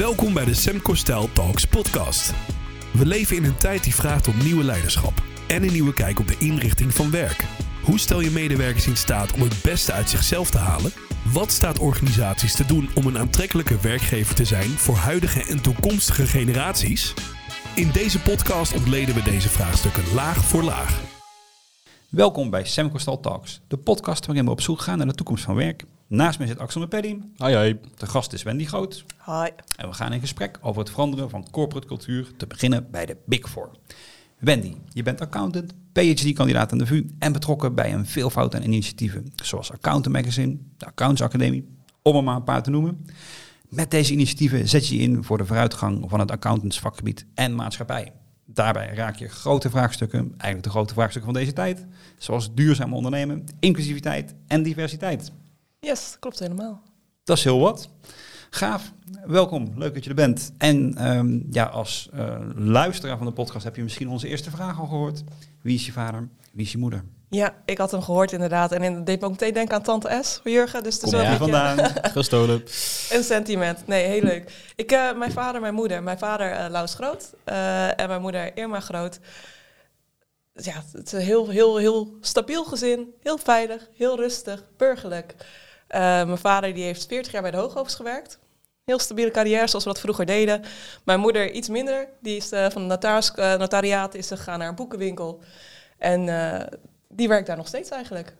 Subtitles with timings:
[0.00, 2.34] Welkom bij de Semco Style Talks podcast.
[2.92, 6.28] We leven in een tijd die vraagt om nieuwe leiderschap en een nieuwe kijk op
[6.28, 7.44] de inrichting van werk.
[7.82, 10.92] Hoe stel je medewerkers in staat om het beste uit zichzelf te halen?
[11.32, 16.26] Wat staat organisaties te doen om een aantrekkelijke werkgever te zijn voor huidige en toekomstige
[16.26, 17.14] generaties?
[17.74, 21.00] In deze podcast ontleden we deze vraagstukken laag voor laag.
[22.08, 25.44] Welkom bij Semco Style Talks, de podcast waarin we op zoek gaan naar de toekomst
[25.44, 25.84] van werk.
[26.10, 27.16] Naast mij zit Axel Mepeddy.
[27.36, 27.80] Hoi hoi.
[27.96, 29.04] De gast is Wendy Groot.
[29.26, 29.48] Hi.
[29.76, 33.16] En we gaan in gesprek over het veranderen van corporate cultuur, te beginnen bij de
[33.26, 33.70] Big Four.
[34.38, 39.32] Wendy, je bent accountant, PhD-kandidaat aan de VU en betrokken bij een veelvoud aan initiatieven,
[39.34, 41.68] zoals Accountant Magazine, de Accountants Academie,
[42.02, 43.06] om er maar een paar te noemen.
[43.68, 48.12] Met deze initiatieven zet je je in voor de vooruitgang van het accountantsvakgebied en maatschappij.
[48.44, 51.86] Daarbij raak je grote vraagstukken, eigenlijk de grote vraagstukken van deze tijd,
[52.18, 55.32] zoals duurzaam ondernemen, inclusiviteit en diversiteit.
[55.80, 56.82] Yes, klopt helemaal.
[57.24, 57.88] Dat is heel wat.
[58.50, 58.92] Gaaf.
[59.26, 59.72] Welkom.
[59.76, 60.52] Leuk dat je er bent.
[60.58, 64.78] En ehm, ja, als eh, luisteraar van de podcast heb je misschien onze eerste vraag
[64.80, 65.22] al gehoord.
[65.62, 66.28] Wie is je vader?
[66.52, 67.04] Wie is je moeder?
[67.30, 68.72] Ja, ik had hem gehoord inderdaad.
[68.72, 70.82] En het deed me ook meteen denken aan Tante S Jurgen.
[70.82, 71.78] Dus Kom beetje vandaan?
[72.12, 72.62] Gestolen.
[73.10, 73.86] een sentiment.
[73.86, 74.52] Nee, heel leuk.
[74.76, 76.02] Ik, eh, mijn vader, mijn moeder.
[76.02, 79.20] Mijn vader uh, Laus Groot eh, en mijn moeder Irma Groot.
[80.52, 83.14] Ja, het is een heel, heel, heel stabiel gezin.
[83.20, 85.34] Heel veilig, heel rustig, burgerlijk.
[85.90, 88.38] Eh, mijn vader die heeft 40 jaar bij de Hooghoofd gewerkt.
[88.84, 90.62] Heel stabiele carrière, zoals we dat vroeger deden.
[91.04, 92.08] Mijn moeder iets minder.
[92.20, 95.40] Die is eh, van het notaris, eh, notariaat is gegaan naar een boekenwinkel.
[95.98, 96.20] En
[97.08, 98.34] die werkt daar nog steeds eigenlijk.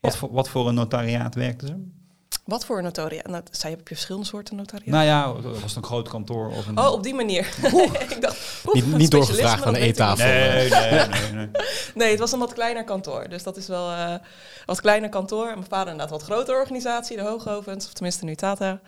[0.00, 0.18] Wat, Ja.
[0.18, 1.88] voor, wat voor een notariaat werkte ze?
[2.44, 3.26] Wat voor een notariaat?
[3.26, 4.86] Nou, zij heb je verschillende soorten notariaat.
[4.86, 6.78] Nou ja, was het een groot kantoor of een...
[6.78, 7.46] Oh, op die manier.
[8.08, 10.24] ik dacht, Niet, doorgevraagd aan de eettafel.
[10.26, 11.50] Nee, nee, nee, nee.
[11.94, 13.28] Nee, het was een wat kleiner kantoor.
[13.28, 14.14] Dus dat is wel eh,
[14.66, 15.46] wat kleiner kantoor.
[15.46, 18.70] En mijn vader inderdaad wat grotere organisatie, de Hooghovens, of tenminste nu Tata.
[18.70, 18.80] Er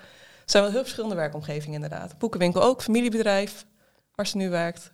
[0.45, 2.19] zijn wel heel verschillende werkomgevingen inderdaad.
[2.19, 3.67] Boekenwinkel ook, familiebedrijf,
[4.15, 4.93] waar ze nu werkt.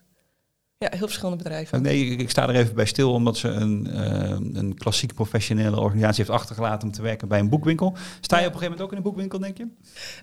[0.77, 1.81] Ja, heel verschillende bedrijven.
[1.81, 5.79] Nee, ik, ik sta er even bij stil omdat ze een, eh, een klassiek professionele
[5.79, 7.95] organisatie heeft achtergelaten om te werken bij een boekwinkel.
[8.21, 9.67] Sta je op een gegeven moment ook in een boekwinkel, denk je?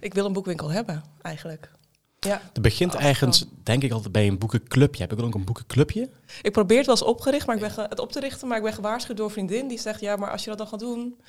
[0.00, 1.70] Ik wil een boekwinkel hebben, eigenlijk.
[2.18, 5.02] Ja, Het begint Oh, eigenlijk, denk ik, altijd bij een boekenclubje.
[5.02, 6.10] Heb ik ook een boekenclubje?
[6.42, 8.56] ik probeer het wel eens opgericht, maar ik ben ge- het op te richten, maar
[8.56, 10.80] ik ben gewaarschuwd door een vriendin die zegt, ja, maar als je dat dan gaat
[10.80, 11.20] doen,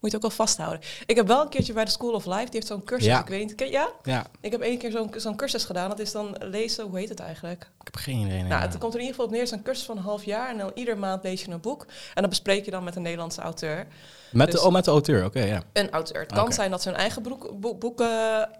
[0.00, 0.80] moet je ook wel vasthouden.
[1.06, 3.20] Ik heb wel een keertje bij de School of Life, die heeft zo'n cursus, Ja.
[3.20, 3.88] ik weet niet, ken- ja?
[4.02, 7.08] Ja, Ik heb één keer zo'n zo'n cursus gedaan, dat is dan lezen, hoe heet
[7.08, 7.60] het eigenlijk?
[7.62, 8.38] ik heb geen idee.
[8.40, 8.48] nee.
[8.48, 10.02] Nou, het komt er in ieder geval op neer, het is een cursus van een
[10.02, 11.82] half jaar en dan iedere maand lees je een boek
[12.14, 13.86] en dan bespreek je dan met een Nederlandse auteur.
[14.32, 15.62] met, de, dus- oh, met de auteur, oké, ja.
[15.72, 16.20] Een auteur.
[16.20, 18.08] Het kan zijn dat ze hun eigen broek, boek- boeken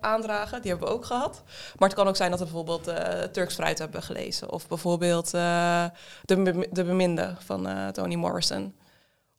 [0.03, 1.43] aandragen, die hebben we ook gehad.
[1.79, 4.53] Maar het kan ook zijn dat we bijvoorbeeld eh, Turks Fruit hebben gelezen.
[4.53, 5.85] Of bijvoorbeeld eh,
[6.25, 8.75] de, de Beminde van eh, Toni Morrison.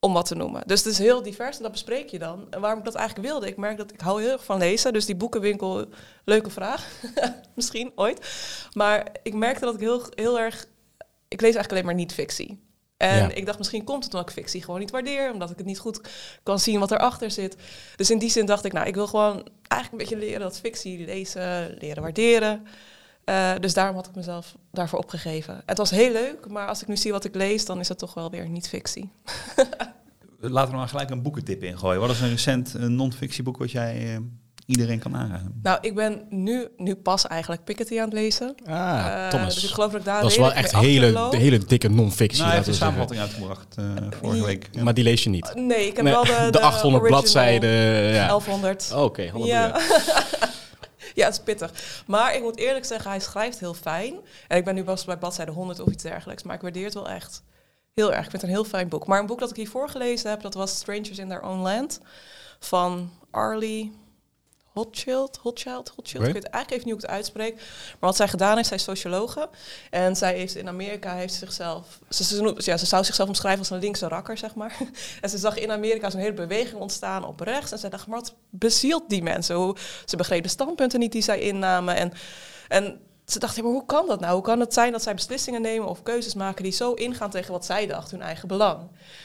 [0.06, 0.62] Om wat te noemen.
[0.66, 2.48] Dus het is heel divers en dat bespreek je dan.
[2.50, 4.94] En waarom ik dat eigenlijk wilde, ik merk dat ik hou heel erg van lezen.
[4.94, 5.86] Dus die boekenwinkel,
[6.26, 6.88] leuke vraag.
[7.56, 8.30] Misschien ooit.
[8.74, 10.66] Maar ik merkte dat ik heel, heel erg...
[11.28, 12.60] Ik lees eigenlijk alleen maar niet-fictie.
[12.98, 13.34] En Ja.
[13.34, 15.32] ik dacht, misschien komt het omdat ik fictie gewoon niet waardeer.
[15.32, 16.02] Omdat ik het niet goed
[16.44, 17.56] kan zien wat erachter zit.
[17.96, 20.60] Dus in die zin dacht ik, nou, ik wil gewoon eigenlijk een beetje leren dat
[20.60, 22.68] fictie lezen, leren waarderen.
[23.26, 25.62] Eh, dus daarom had ik mezelf daarvoor opgegeven.
[25.66, 27.98] Het was heel leuk, maar als ik nu zie wat ik lees, dan is het
[27.98, 29.12] toch wel weer niet fictie.
[30.40, 32.00] Laten we maar gelijk een boekentip ingooien.
[32.00, 34.20] Wat is een recent eh, non-fictieboek wat jij eh,
[34.66, 35.60] iedereen kan aanraden?
[35.64, 38.56] Nou, ik ben nu, nu pas eigenlijk Piketty aan het lezen.
[38.66, 39.54] Ah, Thomas.
[39.54, 42.38] Dus ik geloof dat ik daar dat is wel echt hele, hele dikke non-fictie.
[42.38, 43.86] Nou, hij heeft een samenvatting uitgebracht eh,
[44.22, 44.70] vorige week.
[44.72, 44.84] Ja.
[44.84, 45.52] Maar die lees je niet.
[45.56, 47.70] Nee, ik heb Nee, wel de, de 800 original bladzijden.
[48.14, 48.28] Ja.
[48.28, 48.92] 1100.
[48.96, 49.68] Oké, halleluja.
[49.68, 49.80] Ja.
[51.20, 52.04] ja, het is pittig.
[52.08, 54.16] Maar ik moet eerlijk zeggen, hij schrijft heel fijn.
[54.48, 56.44] En ik ben nu pas bij bladzijde 100 of iets dergelijks.
[56.44, 57.44] Maar ik waardeer het wel echt
[57.94, 58.24] heel erg.
[58.24, 59.08] Ik vind het een heel fijn boek.
[59.08, 62.00] Maar een boek dat ik hiervoor gelezen heb, dat was Strangers in Their Own Land.
[62.60, 64.01] Van Arlie
[64.74, 65.94] Hochschild, Hochschild.
[65.96, 66.28] Oké.
[66.28, 67.56] Ik weet eigenlijk even niet hoe ik het uitspreek.
[67.56, 69.50] Maar wat zij gedaan heeft, zij is sociologe.
[69.90, 72.00] En zij heeft in Amerika heeft zichzelf...
[72.10, 74.78] Ze, ze, noemt- ja, ze zou zichzelf omschrijven als een linkse rakker, zeg maar.
[75.22, 77.72] En ze zag in Amerika zo'n hele beweging ontstaan op rechts.
[77.72, 79.56] En zij dacht, maar wat bezielt die mensen?
[79.56, 79.76] Hoe,
[80.06, 81.96] ze begreep de standpunten niet die zij innamen.
[81.96, 82.12] En,
[82.68, 83.00] en
[83.32, 84.34] ze dacht, ja, maar hoe kan dat nou?
[84.34, 87.52] Hoe kan het zijn dat zij beslissingen nemen of keuzes maken die zo ingaan tegen
[87.52, 88.80] wat zij dacht, hun eigen belang?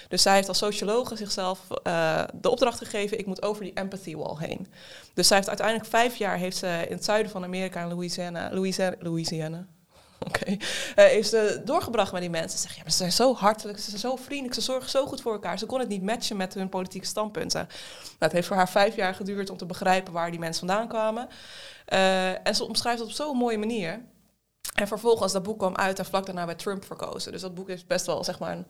[0.09, 4.17] Dus zij heeft als sociologe zichzelf eh, de opdracht gegeven, ik moet over die empathy
[4.17, 4.67] wall heen.
[5.15, 8.49] Dus zij heeft uiteindelijk vijf jaar heeft ze in het zuiden van Amerika, in Louisiana,
[8.53, 9.67] Louisiana, Louisiana
[10.29, 10.45] Oké.
[10.45, 10.57] Eh,
[10.95, 12.59] heeft ze doorgebracht met die mensen.
[12.59, 15.21] Ze ja, maar ze zijn zo hartelijk, ze zijn zo vriendelijk, ze zorgen zo goed
[15.21, 15.59] voor elkaar.
[15.59, 17.67] Ze kon het niet matchen met hun politieke standpunten.
[18.03, 20.89] Nou, het heeft voor haar vijf jaar geduurd om te begrijpen waar die mensen vandaan
[20.89, 21.29] kwamen.
[21.85, 24.01] Eh, en ze omschrijft het op zo'n mooie manier.
[24.75, 27.33] En vervolgens, dat boek kwam uit en vlak daarna werd Trump verkozen.
[27.33, 28.67] Dus dat boek heeft best wel, zeg maar, een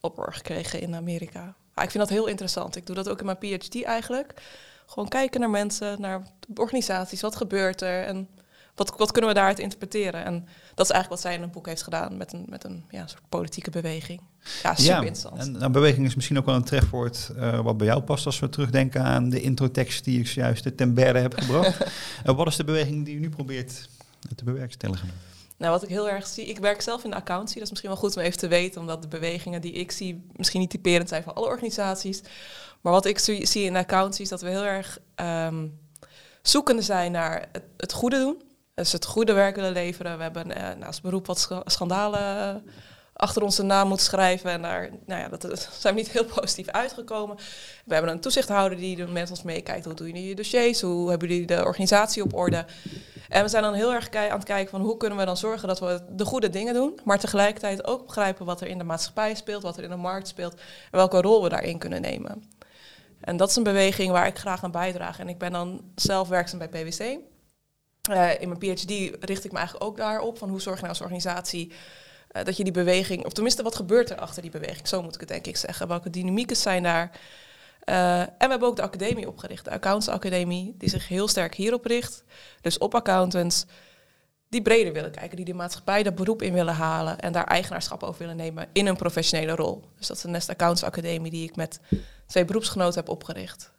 [0.00, 1.54] oproer gekregen in Amerika.
[1.74, 2.76] Maar ik vind dat heel interessant.
[2.76, 4.34] Ik doe dat ook in mijn PhD eigenlijk.
[4.86, 6.22] Gewoon kijken naar mensen, naar
[6.54, 8.04] organisaties, wat gebeurt er.
[8.04, 8.28] En
[8.78, 10.24] Wat, wat kunnen we daaruit interpreteren?
[10.24, 10.34] En
[10.74, 13.06] dat is eigenlijk wat zij in een boek heeft gedaan met een, met een ja,
[13.06, 14.20] soort politieke beweging.
[14.62, 15.38] Ja, super interessant.
[15.38, 18.38] en nou, beweging is misschien ook wel een trefwoord eh, wat bij jou past als
[18.38, 21.76] we terugdenken aan de introtekst die ik zojuist ten berde heb gebracht.
[22.24, 23.88] Eh, wat is de beweging die u nu probeert
[24.34, 25.08] te bewerkstelligen?
[25.56, 27.90] Nou, wat ik heel erg zie, ik werk zelf in de accountie, dat is misschien
[27.90, 31.08] wel goed om even te weten, omdat de bewegingen die ik zie misschien niet typerend
[31.08, 32.22] zijn voor alle organisaties.
[32.80, 35.66] Maar wat ik zie in de accountie is dat we heel erg ehm,
[36.42, 38.42] zoekende zijn naar het, het goede doen.
[38.78, 40.16] Dus het goede werk willen leveren.
[40.16, 42.70] We hebben eh, naast beroep wat scha- schandalen eh,
[43.12, 44.50] achter onze naam moeten schrijven.
[44.50, 47.36] En daar nou ja, dat, zijn we niet heel positief uitgekomen.
[47.84, 49.84] We hebben een toezichthouder die met ons meekijkt.
[49.84, 50.80] Hoe doen jullie je dossiers?
[50.80, 52.64] Hoe hebben jullie de organisatie op orde?
[53.28, 55.68] En we zijn dan heel erg aan het kijken van hoe kunnen we dan zorgen
[55.68, 57.00] dat we de goede dingen doen.
[57.04, 60.28] Maar tegelijkertijd ook begrijpen wat er in de maatschappij speelt, wat er in de markt
[60.28, 60.54] speelt.
[60.54, 60.60] En
[60.90, 62.50] welke rol we daarin kunnen nemen.
[63.20, 65.18] En dat is een beweging waar ik graag aan bijdraag.
[65.18, 67.18] En ik ben dan zelf werkzaam bij PwC.
[68.08, 70.38] Eh, in mijn PhD richt ik me eigenlijk ook daarop.
[70.38, 71.72] Van hoe zorg je nou als organisatie
[72.28, 75.14] eh, dat je die beweging, of tenminste wat gebeurt er achter die beweging, zo moet
[75.14, 75.88] ik het denk ik zeggen.
[75.88, 77.10] Welke dynamieken zijn daar?
[77.80, 81.54] Eh, en we hebben ook de academie opgericht, de Accounts Academie, die zich heel sterk
[81.54, 82.24] hierop richt.
[82.60, 83.66] Dus op accountants
[84.48, 88.02] die breder willen kijken, die de maatschappij dat beroep in willen halen en daar eigenaarschap
[88.02, 89.84] over willen nemen in een professionele rol.
[89.96, 91.80] Dus dat is de Nest Accounts Academie die ik met
[92.26, 93.72] twee beroepsgenoten heb opgericht.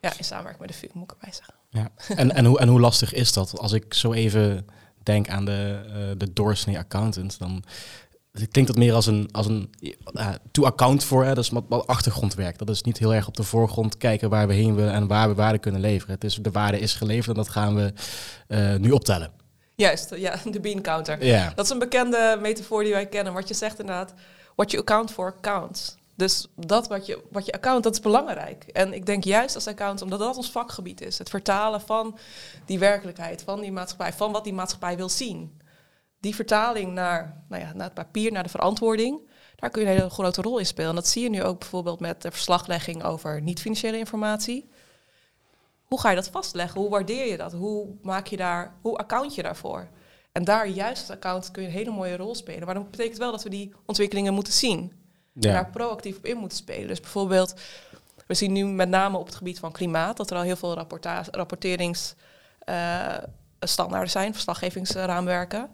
[0.00, 1.54] Ja, in samenwerking met de VU, moet ik erbij zeggen.
[1.74, 1.90] Ja.
[2.16, 3.58] En, en, hoe, en hoe lastig is dat?
[3.58, 4.66] Als ik zo even
[5.02, 7.64] denk aan de, eh, de doorsnee accountant, dan
[8.50, 9.70] klinkt dat meer als een, als een
[10.12, 11.34] uh, to account voor, hè?
[11.34, 12.58] dat is wat, wat achtergrondwerk.
[12.58, 15.28] Dat is niet heel erg op de voorgrond kijken waar we heen willen en waar
[15.28, 16.14] we waarde kunnen leveren.
[16.14, 17.92] Het is, de waarde is geleverd en dat gaan we
[18.48, 19.30] uh, nu optellen.
[19.74, 21.24] Juist, ja, de bean counter.
[21.24, 21.52] Ja.
[21.54, 23.32] Dat is een bekende metafoor die wij kennen.
[23.32, 24.14] Wat je zegt inderdaad,
[24.54, 25.96] what you account for counts.
[26.16, 28.64] Dus dat wat je, wat je account, dat is belangrijk.
[28.64, 31.18] En ik denk juist als account, omdat dat ons vakgebied is.
[31.18, 32.18] Het vertalen van
[32.66, 35.60] die werkelijkheid, van die maatschappij, van wat die maatschappij wil zien.
[36.20, 39.94] Die vertaling naar, nou ja, naar het papier, naar de verantwoording, daar kun je een
[39.94, 40.88] hele grote rol in spelen.
[40.88, 44.68] En dat zie je nu ook bijvoorbeeld met de verslaglegging over niet-financiële informatie.
[45.84, 46.80] Hoe ga je dat vastleggen?
[46.80, 47.52] Hoe waardeer je dat?
[47.52, 49.88] Hoe maak je daar, hoe account je daarvoor?
[50.32, 52.64] En daar juist als account kun je een hele mooie rol spelen.
[52.64, 55.03] Maar dat betekent wel dat we die ontwikkelingen moeten zien.
[55.34, 55.48] Ja.
[55.48, 56.88] En daar proactief op in moeten spelen.
[56.88, 57.54] Dus bijvoorbeeld,
[58.26, 60.86] we zien nu met name op het gebied van klimaat dat er al heel veel
[61.30, 65.70] rapporteringsstandaarden uh, zijn, verslaggevingsraamwerken.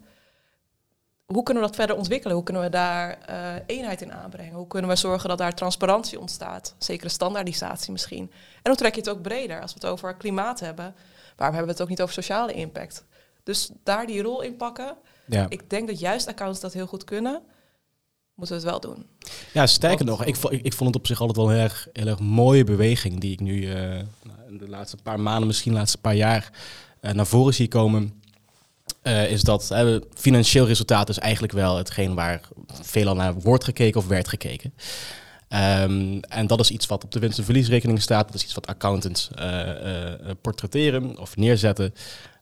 [1.27, 2.37] Hoe kunnen we dat verder ontwikkelen?
[2.37, 4.55] Hoe kunnen we daar uh, eenheid in aanbrengen?
[4.55, 6.75] Hoe kunnen we zorgen dat daar transparantie ontstaat?
[6.79, 8.33] Zekere standaardisatie misschien.
[8.63, 9.61] En hoe trek je het ook breder?
[9.61, 10.95] Als we het over klimaat hebben,
[11.37, 13.05] waarom hebben we het ook niet over sociale impact?
[13.43, 14.97] Dus daar die rol in pakken.
[15.27, 15.47] Ja.
[15.49, 17.43] Ik denk dat juist accounts dat heel goed kunnen
[18.41, 19.07] moeten we het wel doen.
[19.53, 22.07] Ja, sterker nog, ik, ik, vond het op zich altijd wel een heel erg, heel
[22.07, 23.99] erg mooie beweging die ik nu uh,
[24.49, 26.51] in de laatste paar maanden, misschien de laatste paar jaar
[27.01, 28.23] uh, naar voren zie komen.
[29.03, 29.75] Uh, is dat
[30.15, 34.75] financieel resultaat is eigenlijk wel hetgeen waar veelal naar wordt gekeken of werd gekeken.
[35.83, 38.27] Um, en dat is iets wat op de winst- en verliesrekening staat.
[38.27, 39.31] Dat is iets wat accountants
[40.41, 41.95] portretteren of neerzetten.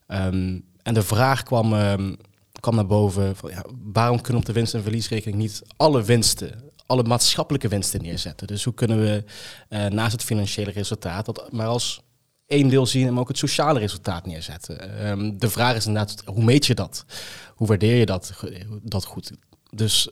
[0.07, 2.17] Um, en de vraag kwam, um,
[2.59, 6.03] kwam naar boven: van, ja, waarom kunnen we op de winst- en verliesrekening niet alle
[6.03, 8.47] winsten, alle maatschappelijke winsten neerzetten?
[8.47, 9.23] Dus hoe kunnen we
[9.69, 12.01] uh, naast het financiële resultaat dat maar als
[12.45, 15.07] één deel zien en ook het sociale resultaat neerzetten?
[15.07, 17.05] Um, de vraag is inderdaad: hoe meet je dat?
[17.55, 18.33] Hoe waardeer je dat,
[18.81, 19.31] dat goed?
[19.69, 20.09] Dus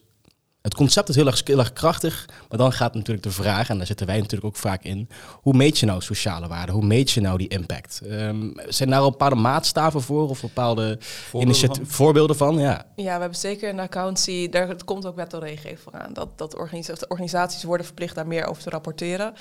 [0.67, 3.77] het concept is heel erg, heel erg krachtig, maar dan gaat natuurlijk de vraag, en
[3.77, 5.09] daar zitten wij natuurlijk ook vaak in,
[5.41, 6.71] hoe meet je nou sociale waarde?
[6.71, 8.01] Hoe meet je nou die impact?
[8.03, 11.85] Um, zijn daar al bepaalde maatstaven voor of bepaalde voorbeelden van?
[11.85, 12.57] voorbeelden van?
[12.57, 12.85] Ja.
[12.95, 16.55] ja, we hebben zeker een accountie, daar komt ook wet en regelgeving aan, dat, dat
[16.55, 19.33] organisaties, organisaties worden verplicht daar meer over te rapporteren.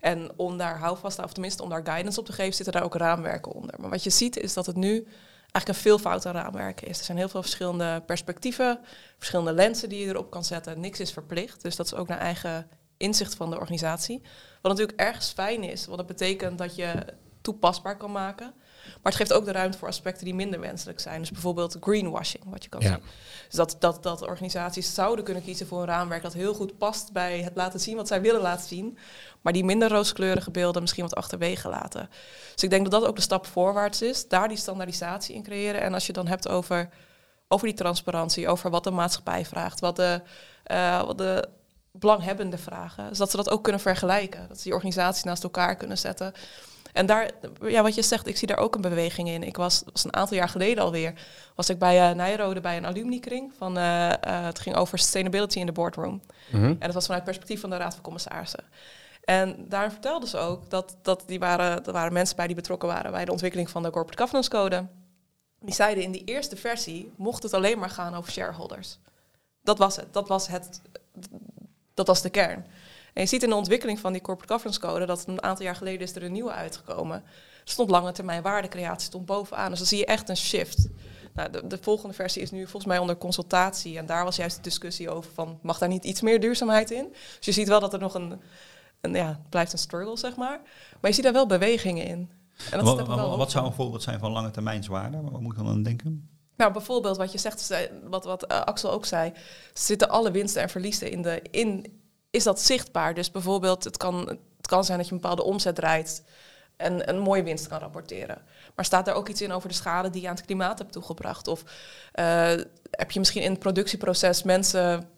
[0.00, 2.94] En om daar houvast of tenminste om daar guidance op te geven, zitten daar ook
[2.94, 3.74] raamwerken onder.
[3.80, 5.06] Maar wat je ziet is dat het nu
[5.52, 6.98] eigenlijk een veelvoud aan raamwerken is.
[6.98, 8.80] Er zijn heel veel verschillende perspectieven,
[9.16, 10.80] verschillende lenzen die je erop kan zetten.
[10.80, 14.22] Niks is verplicht, dus dat is ook naar eigen inzicht van de organisatie.
[14.62, 17.04] Wat natuurlijk ergens fijn is, want dat betekent dat je
[17.40, 18.54] toepasbaar kan maken.
[18.84, 21.20] Maar het geeft ook de ruimte voor aspecten die minder wenselijk zijn.
[21.20, 22.88] Dus bijvoorbeeld greenwashing, wat je kan ja.
[22.88, 23.02] zien.
[23.46, 27.12] Dus dat, dat, dat organisaties zouden kunnen kiezen voor een raamwerk dat heel goed past
[27.12, 28.98] bij het laten zien wat zij willen laten zien.
[29.40, 32.08] Maar die minder rooskleurige beelden misschien wat achterwege laten.
[32.52, 34.28] Dus ik denk dat dat ook de stap voorwaarts is.
[34.28, 35.80] Daar die standaardisatie in creëren.
[35.80, 36.88] En als je dan hebt over,
[37.48, 40.20] over die transparantie, over wat de maatschappij vraagt, wat de,
[40.72, 41.48] uh, wat de
[41.92, 43.08] belanghebbenden vragen.
[43.08, 44.48] Dus dat ze dat ook kunnen vergelijken.
[44.48, 46.32] Dat ze die organisaties naast elkaar kunnen zetten.
[46.92, 47.30] En daar,
[47.60, 49.42] ja, wat je zegt, ik zie daar ook een beweging in.
[49.42, 51.12] Ik was, was een aantal jaar geleden alweer,
[51.54, 53.52] was ik bij uh, Nijrode bij een alumni-kring.
[53.58, 54.14] Van, uh, uh,
[54.44, 56.22] het ging over sustainability in de boardroom.
[56.50, 56.70] Mm -hmm.
[56.70, 58.64] En dat was vanuit het perspectief van de Raad van Commissarissen.
[59.28, 62.88] En daar vertelden ze ook dat, dat die waren, er waren mensen bij die betrokken
[62.88, 64.86] waren bij de ontwikkeling van de Corporate Governance Code.
[65.60, 68.98] Die zeiden in die eerste versie mocht het alleen maar gaan over shareholders.
[69.62, 70.12] Dat was het.
[70.12, 70.80] Dat was, het,
[71.94, 72.66] dat was de kern.
[73.14, 75.76] En je ziet in de ontwikkeling van die corporate governance code dat een aantal jaar
[75.76, 77.16] geleden is er een nieuwe uitgekomen.
[77.64, 79.70] Er stond lange termijn waardecreatie stond bovenaan.
[79.70, 80.88] Dus dan zie je echt een shift.
[81.34, 83.98] Nou, de, de, volgende versie is nu volgens mij onder consultatie.
[83.98, 87.08] En daar was juist de discussie over van, mag daar niet iets meer duurzaamheid in?
[87.36, 88.40] Dus je ziet wel dat er nog een,
[89.00, 90.60] een ja, het blijft een struggle, zeg maar.
[91.00, 92.30] Maar je ziet daar wel bewegingen in.
[92.70, 95.20] En dat wat, wel wat zou een voorbeeld zijn van lange termijnswaarde?
[95.20, 96.28] Wat moet je dan aan denken?
[96.56, 99.32] Nou, bijvoorbeeld wat je zegt, wat, wat uh, Axel ook zei,
[99.72, 102.00] zitten alle winsten en verliezen in de, in,
[102.30, 103.14] is dat zichtbaar?
[103.14, 106.24] Dus bijvoorbeeld, het kan, het kan zijn dat je een bepaalde omzet draait
[106.76, 108.42] en een mooie winst kan rapporteren.
[108.74, 110.92] Maar staat daar ook iets in over de schade die je aan het klimaat hebt
[110.92, 111.48] toegebracht?
[111.48, 111.62] Of
[112.14, 112.52] uh,
[112.90, 115.08] heb je misschien in het productieproces mensen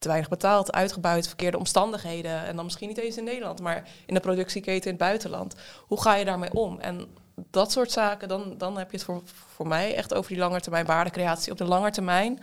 [0.00, 2.44] te weinig betaald, uitgebuit, verkeerde omstandigheden.
[2.44, 5.54] En dan misschien niet eens in Nederland, maar in de productieketen in het buitenland.
[5.86, 6.78] Hoe ga je daarmee om?
[6.78, 7.06] En
[7.50, 10.86] dat soort zaken, dan, dan heb je het voor, voor mij echt over die langetermijn
[10.86, 11.52] waardecreatie.
[11.52, 12.40] Op de lange termijn,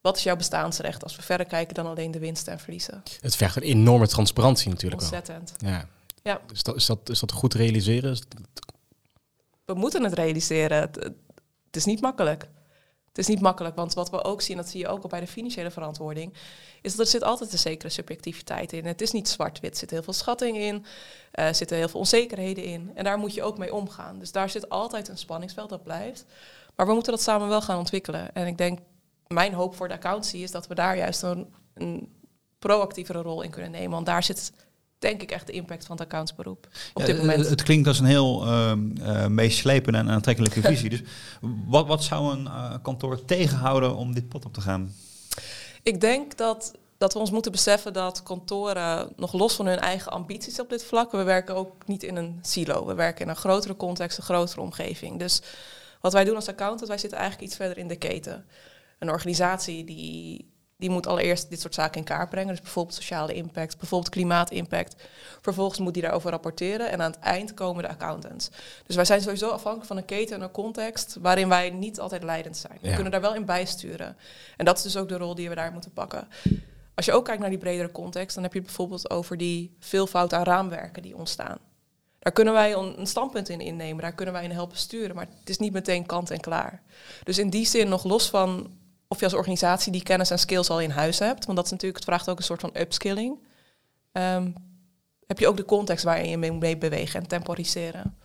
[0.00, 3.02] wat is jouw bestaansrecht als we verder kijken dan alleen de winsten en verliezen?
[3.20, 5.52] Het vergt een enorme transparantie natuurlijk Ontzettend.
[5.58, 5.88] Ja.
[6.22, 6.40] ja.
[6.52, 8.18] Is, dat, is, dat, is dat goed realiseren?
[9.64, 10.80] We moeten het realiseren.
[10.80, 11.14] het
[11.70, 12.48] is niet makkelijk.
[13.16, 15.20] Het is niet makkelijk, want wat we ook zien, dat zie je ook al bij
[15.20, 16.34] de financiële verantwoording,
[16.82, 18.84] is dat er zit altijd een zekere subjectiviteit in.
[18.84, 20.84] Het is niet zwart-wit, er zit heel veel schatting in,
[21.30, 22.90] er zitten heel veel onzekerheden in.
[22.94, 24.18] En daar moet je ook mee omgaan.
[24.18, 26.24] Dus daar zit altijd een spanningsveld, dat blijft.
[26.74, 28.34] Maar we moeten dat samen wel gaan ontwikkelen.
[28.34, 28.78] En ik denk,
[29.26, 31.22] mijn hoop voor de accountancy is dat we daar juist
[31.74, 32.12] een
[32.58, 33.90] proactievere rol in kunnen nemen.
[33.90, 34.52] Want daar zit
[34.98, 37.48] denk ik echt de impact van het accountsberoep op dit moment.
[37.48, 40.90] Het klinkt als een heel uh, uh, meeslepende en aantrekkelijke visie.
[40.90, 41.02] dus
[41.66, 44.94] wat, wat zou een uh, kantoor tegenhouden om dit pad op te gaan?
[45.82, 50.12] Ik denk dat, dat we ons moeten beseffen dat kantoren nog los van hun eigen
[50.12, 52.86] ambities op dit vlak, we werken ook niet in een silo.
[52.86, 55.18] We werken in een grotere context, een grotere omgeving.
[55.18, 55.42] Dus
[56.00, 58.46] wat wij doen als accountant, wij zitten eigenlijk iets verder in de keten.
[58.98, 62.48] Een organisatie die die moet allereerst dit soort zaken in kaart brengen.
[62.48, 64.94] Dus bijvoorbeeld sociale impact, bijvoorbeeld klimaatimpact.
[65.40, 68.50] Vervolgens moet die daarover rapporteren en aan het eind komen de accountants.
[68.86, 72.22] Dus wij zijn sowieso afhankelijk van een keten en een context waarin wij niet altijd
[72.22, 72.78] leidend zijn.
[72.80, 74.16] We kunnen daar wel in bijsturen.
[74.56, 76.28] En dat is dus ook de rol die we daar moeten pakken.
[76.94, 79.76] Als je ook kijkt naar die bredere context, dan heb je het bijvoorbeeld over die
[79.80, 81.58] veelvoud aan raamwerken die ontstaan.
[82.18, 85.48] Daar kunnen wij een standpunt in innemen, daar kunnen wij in helpen sturen, maar het
[85.48, 86.82] is niet meteen kant en klaar.
[87.24, 88.70] Dus in die zin, nog los van
[89.16, 91.44] of je als organisatie die kennis en skills al in huis hebt.
[91.44, 93.38] Want dat is natuurlijk, het vraagt ook een soort van upskilling.
[94.12, 94.54] Um,
[95.26, 98.16] heb je ook de context waarin je mee bewegen en temporiseren.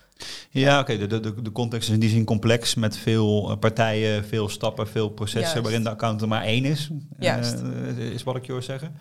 [0.49, 0.97] Ja, oké.
[0.97, 4.87] De, de, de context is in die zin complex met veel eh, partijen, veel stappen,
[4.87, 6.89] veel processen waarin de account er maar één is.
[7.19, 7.61] Juist.
[7.61, 8.97] Uh, is wat ik je hoor zeggen.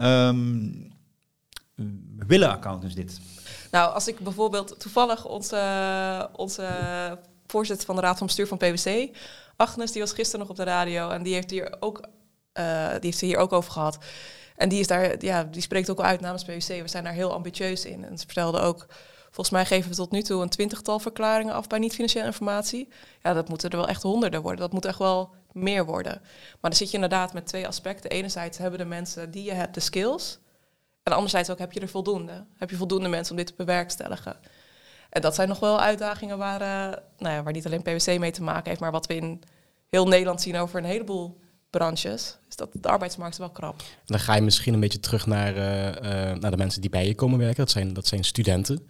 [0.00, 0.92] Um,
[2.26, 3.20] willen accountants dit?
[3.70, 6.66] Nou, als ik bijvoorbeeld toevallig onze, onze
[7.46, 9.08] voorzitter van de Raad van Bestuur van PwC
[9.60, 12.00] Agnes, die was gisteren nog op de radio en die heeft hier ook,
[12.58, 13.98] uh, die heeft hier ook over gehad.
[14.56, 16.66] En die, is daar, ja, die spreekt ook al uit namens PwC.
[16.66, 18.04] We zijn daar heel ambitieus in.
[18.04, 18.86] En ze vertelde ook,
[19.24, 22.88] volgens mij geven we tot nu toe een twintigtal verklaringen af bij niet-financiële informatie.
[23.22, 24.60] Ja, dat moeten er wel echt honderden worden.
[24.60, 26.18] Dat moet echt wel meer worden.
[26.22, 28.10] Maar dan zit je inderdaad met twee aspecten.
[28.10, 30.38] Enerzijds hebben de mensen die je hebt de skills.
[31.02, 32.46] En anderzijds ook heb je er voldoende.
[32.56, 34.36] Heb je voldoende mensen om dit te bewerkstelligen.
[35.08, 38.30] En dat zijn nog wel uitdagingen waar, uh, nou ja, waar niet alleen PwC mee
[38.30, 39.42] te maken heeft, maar wat we in
[39.88, 43.82] heel Nederland zien over een heleboel branches, is dat de arbeidsmarkt wel krap.
[44.04, 47.06] Dan ga je misschien een beetje terug naar, uh, uh, naar de mensen die bij
[47.06, 47.56] je komen werken.
[47.56, 48.88] Dat zijn, dat zijn studenten.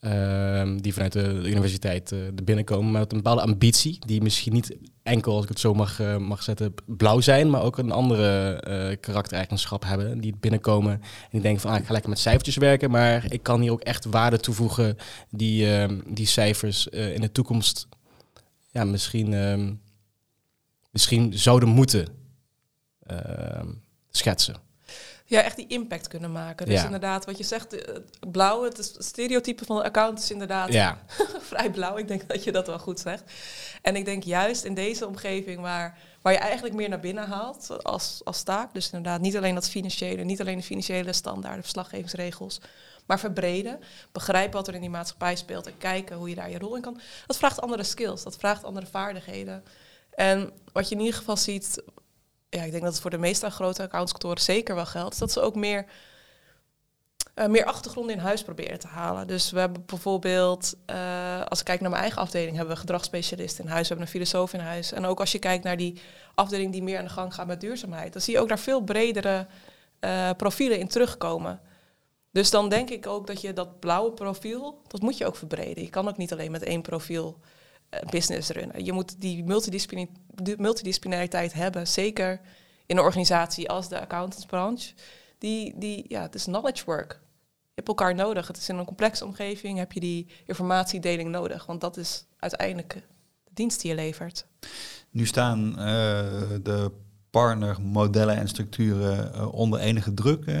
[0.00, 4.76] Ehm, die vanuit de, universiteit uh, er binnenkomen met een bepaalde ambitie, die misschien niet
[5.02, 8.62] enkel, als ik het zo mag, uh, mag zetten, blauw zijn, maar ook een andere
[8.68, 10.20] uh, karaktereigenschap hebben.
[10.20, 13.42] Die binnenkomen en die denken van, ah, ik ga lekker met cijfertjes werken, maar ik
[13.42, 14.96] kan hier ook echt waarde toevoegen
[15.30, 17.88] die, ehm, die cijfers in de toekomst
[18.70, 19.74] ja, misschien, ehm,
[20.90, 22.06] misschien zouden moeten
[24.10, 24.67] schetsen.
[25.30, 26.66] Ja, echt die impact kunnen maken.
[26.66, 27.96] Dus inderdaad, wat je zegt, uh,
[28.30, 30.98] blauw, het, stereotype van de account is inderdaad ja.
[31.50, 31.96] vrij blauw.
[31.96, 33.22] Ik denk dat je dat wel goed zegt.
[33.82, 37.84] En ik denk juist in deze omgeving waar, waar je eigenlijk meer naar binnen haalt
[37.84, 38.74] als, als taak.
[38.74, 42.60] Dus inderdaad, niet alleen dat financiële, niet alleen de financiële standaarden, verslaggevingsregels,
[43.06, 43.80] maar verbreden.
[44.12, 46.82] Begrijpen wat er in die maatschappij speelt en kijken hoe je daar je rol in
[46.82, 47.00] kan.
[47.26, 49.64] Dat vraagt andere skills, dat vraagt andere vaardigheden.
[50.10, 51.82] En wat je in ieder geval ziet,
[52.50, 55.40] ja, ik denk dat het voor de meeste grote accountskantoren zeker wel geldt, dat ze
[55.40, 55.86] ook meer,
[57.34, 59.26] uh, meer achtergrond in huis proberen te halen.
[59.26, 63.64] Dus we hebben bijvoorbeeld, uh, als ik kijk naar mijn eigen afdeling, hebben we gedragsspecialisten
[63.64, 64.92] in huis, we hebben een filosoof in huis.
[64.92, 66.00] En ook als je kijkt naar die
[66.34, 68.80] afdeling die meer aan de gang gaat met duurzaamheid, dan zie je ook daar veel
[68.80, 69.46] bredere
[70.00, 71.60] uh, profielen in terugkomen.
[72.30, 75.82] Dus dan denk ik ook dat je dat blauwe profiel, dat moet je ook verbreden.
[75.82, 77.57] Je kan ook niet alleen met één profiel eh,
[78.10, 78.84] business runnen.
[78.84, 79.44] Je moet die
[80.56, 82.40] multidisciplinariteit hebben, zeker
[82.86, 84.94] in een organisatie als de accountantsbranche.
[85.38, 87.12] Die, die, ja, het is knowledge work.
[87.60, 88.46] Je hebt elkaar nodig.
[88.46, 91.66] Het is in een complexe omgeving, heb je die informatiedeling nodig.
[91.66, 92.92] Want dat is uiteindelijk
[93.44, 94.46] de dienst die je levert.
[95.10, 95.84] Nu staan eh,
[96.62, 96.92] de
[97.30, 100.44] partnermodellen en structuren eh, onder enige druk.
[100.44, 100.54] Eh,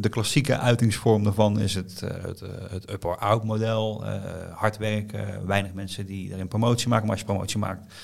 [0.00, 2.24] de klassieke uitingsvorm daarvan is het, eh,
[2.70, 4.04] het, up-or-out model.
[4.50, 7.06] hard werken, weinig mensen die erin promotie maken.
[7.06, 7.94] Maar als je promotie maakt,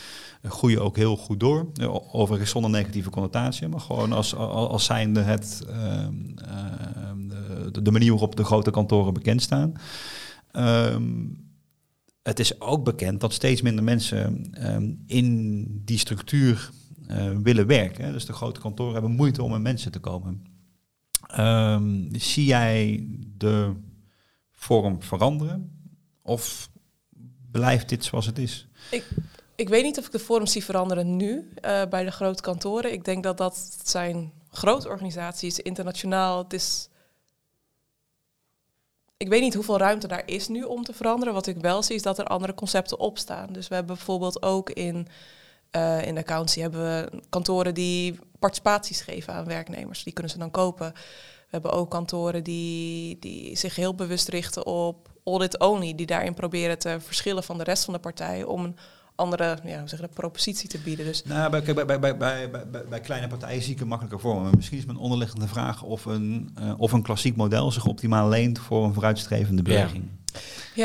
[0.42, 1.66] groei ook heel goed door.
[2.12, 7.28] Overigens zonder negatieve connotatie, maar gewoon als, als, zijnde het, ehm, ehm,
[7.72, 9.72] de, de manier waarop de grote kantoren bekend staan.
[10.52, 11.12] Ehm,
[12.22, 14.52] het is ook bekend dat steeds minder mensen
[15.06, 16.70] in die structuur
[17.42, 18.12] willen werken.
[18.12, 20.44] Dus de grote kantoren hebben moeite om aan mensen te komen.
[21.26, 23.72] Ehm, zie jij de
[24.50, 25.86] vorm veranderen?
[26.22, 26.70] Of
[27.50, 28.68] blijft dit zoals het is?
[29.54, 32.92] Ik weet niet of ik de vorm zie veranderen nu eh, bij de grote kantoren.
[32.92, 36.38] Ik denk dat dat zijn grote organisaties, internationaal.
[36.38, 36.88] Het is.
[39.16, 41.34] Ik weet niet hoeveel ruimte daar is nu om te veranderen.
[41.34, 43.52] Wat ik wel zie is dat er andere concepten opstaan.
[43.52, 45.08] Dus we hebben bijvoorbeeld ook in,
[45.72, 50.04] eh, in de accountancy hebben we kantoren die participaties geven aan werknemers.
[50.04, 50.92] Die kunnen ze dan kopen.
[50.92, 55.94] We hebben ook kantoren die, die zich heel bewust richten op audit only.
[55.94, 58.76] Die daarin proberen te verschillen van de rest van de partijen om een
[59.14, 61.04] andere ja, hoe zeg dat, propositie te bieden.
[61.04, 64.20] Dus Nou, bij, bij, bij, bij, bij, bij, bij kleine partijen zie ik een makkelijker
[64.20, 64.42] vorm.
[64.42, 68.28] Maar misschien is mijn onderliggende vraag of een, eh, of een klassiek model zich optimaal
[68.28, 70.04] leent voor een vooruitstrevende beweging.
[70.04, 70.21] ja,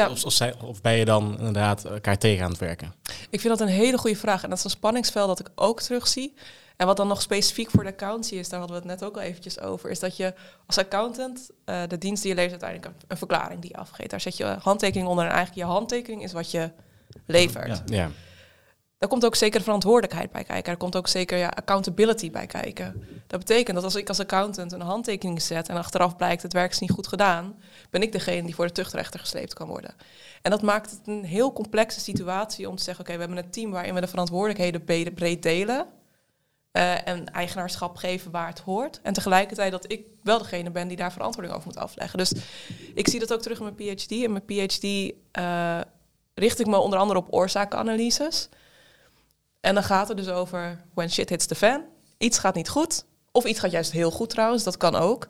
[0.09, 2.93] Of, of, zij- of ben je dan inderdaad elkaar tegen aan het werken?
[3.29, 4.43] ik vind dat een hele goede vraag.
[4.43, 6.33] En dat is een spanningsveld dat ik ook terugzie.
[6.77, 9.15] En wat dan nog specifiek voor de accountancy is, daar hadden we het net ook
[9.15, 10.33] al eventjes over, is dat je
[10.65, 14.09] als accountant eh, de dienst die je levert uiteindelijk een, een verklaring die je afgeeft.
[14.09, 16.71] Daar zet je handtekening onder en eigenlijk je handtekening is wat je
[17.25, 17.81] levert.
[17.85, 17.95] Ja.
[17.97, 18.09] Ja.
[18.97, 20.65] Daar komt ook zeker verantwoordelijkheid bij kijken.
[20.65, 23.03] Daar komt ook zeker ja, accountability bij kijken.
[23.27, 26.71] Dat betekent dat als ik als accountant een handtekening zet en achteraf blijkt het werk
[26.71, 27.55] is niet goed gedaan,
[27.89, 29.95] ben ik degene die voor de tuchtrechter gesleept kan worden.
[30.41, 33.49] En dat maakt het een heel complexe situatie om te zeggen, oké, we hebben een
[33.51, 35.85] team waarin we de verantwoordelijkheden breed- breed delen.
[36.71, 38.99] eh, en eigenaarschap geven waar het hoort.
[39.03, 42.17] En tegelijkertijd dat ik wel degene ben die daar verantwoording over moet afleggen.
[42.17, 42.31] Dus
[42.95, 44.11] ik zie dat ook terug in mijn PhD.
[44.11, 44.83] In mijn PhD
[45.31, 45.79] eh,
[46.33, 48.49] richt ik me onder andere op oorzakenanalyses.
[49.67, 51.81] En dan gaat het dus over when shit hits the fan.
[52.17, 53.05] Iets gaat niet goed.
[53.31, 55.27] Of iets gaat juist heel goed trouwens, dat kan ook.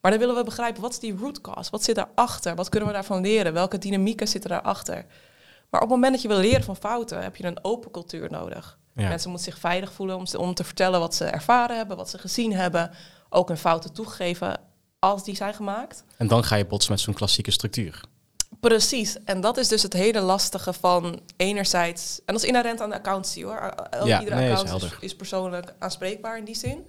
[0.00, 1.70] Maar dan willen we begrijpen, wat is die root cause?
[1.70, 2.54] Wat zit daarachter?
[2.54, 3.52] Wat kunnen we daarvan leren?
[3.52, 5.06] Welke dynamieken zitten daarachter?
[5.70, 8.30] Maar op het moment dat je wil leren van fouten, heb je een open cultuur
[8.30, 8.78] nodig.
[8.94, 9.08] Ja.
[9.08, 12.18] Mensen moeten zich veilig voelen om, om te vertellen wat ze ervaren hebben, wat ze
[12.18, 12.90] gezien hebben.
[13.28, 14.60] Ook hun fouten toegeven
[14.98, 16.04] als die zijn gemaakt.
[16.16, 18.00] En dan ga je botsen met zo'n klassieke structuur.
[18.60, 22.90] Precies, en dat is dus het hele lastige van enerzijds, en dat is inherent aan
[22.90, 23.56] de accountancy hoor.
[23.90, 26.86] El- Ja, Iedere nee, is persoonlijk aanspreekbaar in die zin.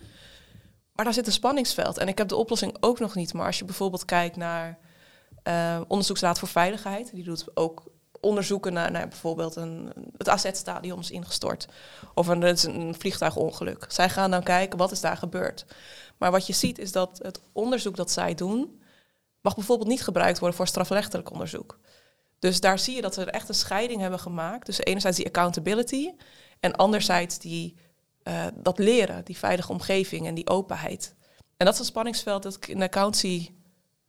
[0.93, 1.97] Maar daar zit een spanningsveld.
[1.97, 3.33] En ik heb de oplossing ook nog niet.
[3.33, 4.77] Maar als je bijvoorbeeld kijkt naar
[5.43, 7.83] eh, Onderzoeksraad voor Veiligheid, die doet ook
[8.19, 11.67] onderzoeken naar, naar bijvoorbeeld een, het AZ-stadion is ingestort.
[12.13, 13.85] Of een, het is een vliegtuigongeluk.
[13.87, 15.65] Zij gaan dan kijken wat is daar gebeurd.
[16.17, 18.81] Maar wat je ziet is dat het onderzoek dat zij doen,
[19.47, 21.79] mag bijvoorbeeld niet gebruikt worden voor strafrechtelijk onderzoek.
[22.39, 25.25] Dus daar zie je dat ze er echt een scheiding hebben gemaakt tussen enerzijds die
[25.25, 26.11] accountability
[26.59, 27.75] en anderzijds die,
[28.23, 31.15] eh, dat leren, die veilige omgeving en die openheid.
[31.57, 33.49] En dat is een spanningsveld dat ik in de accountancy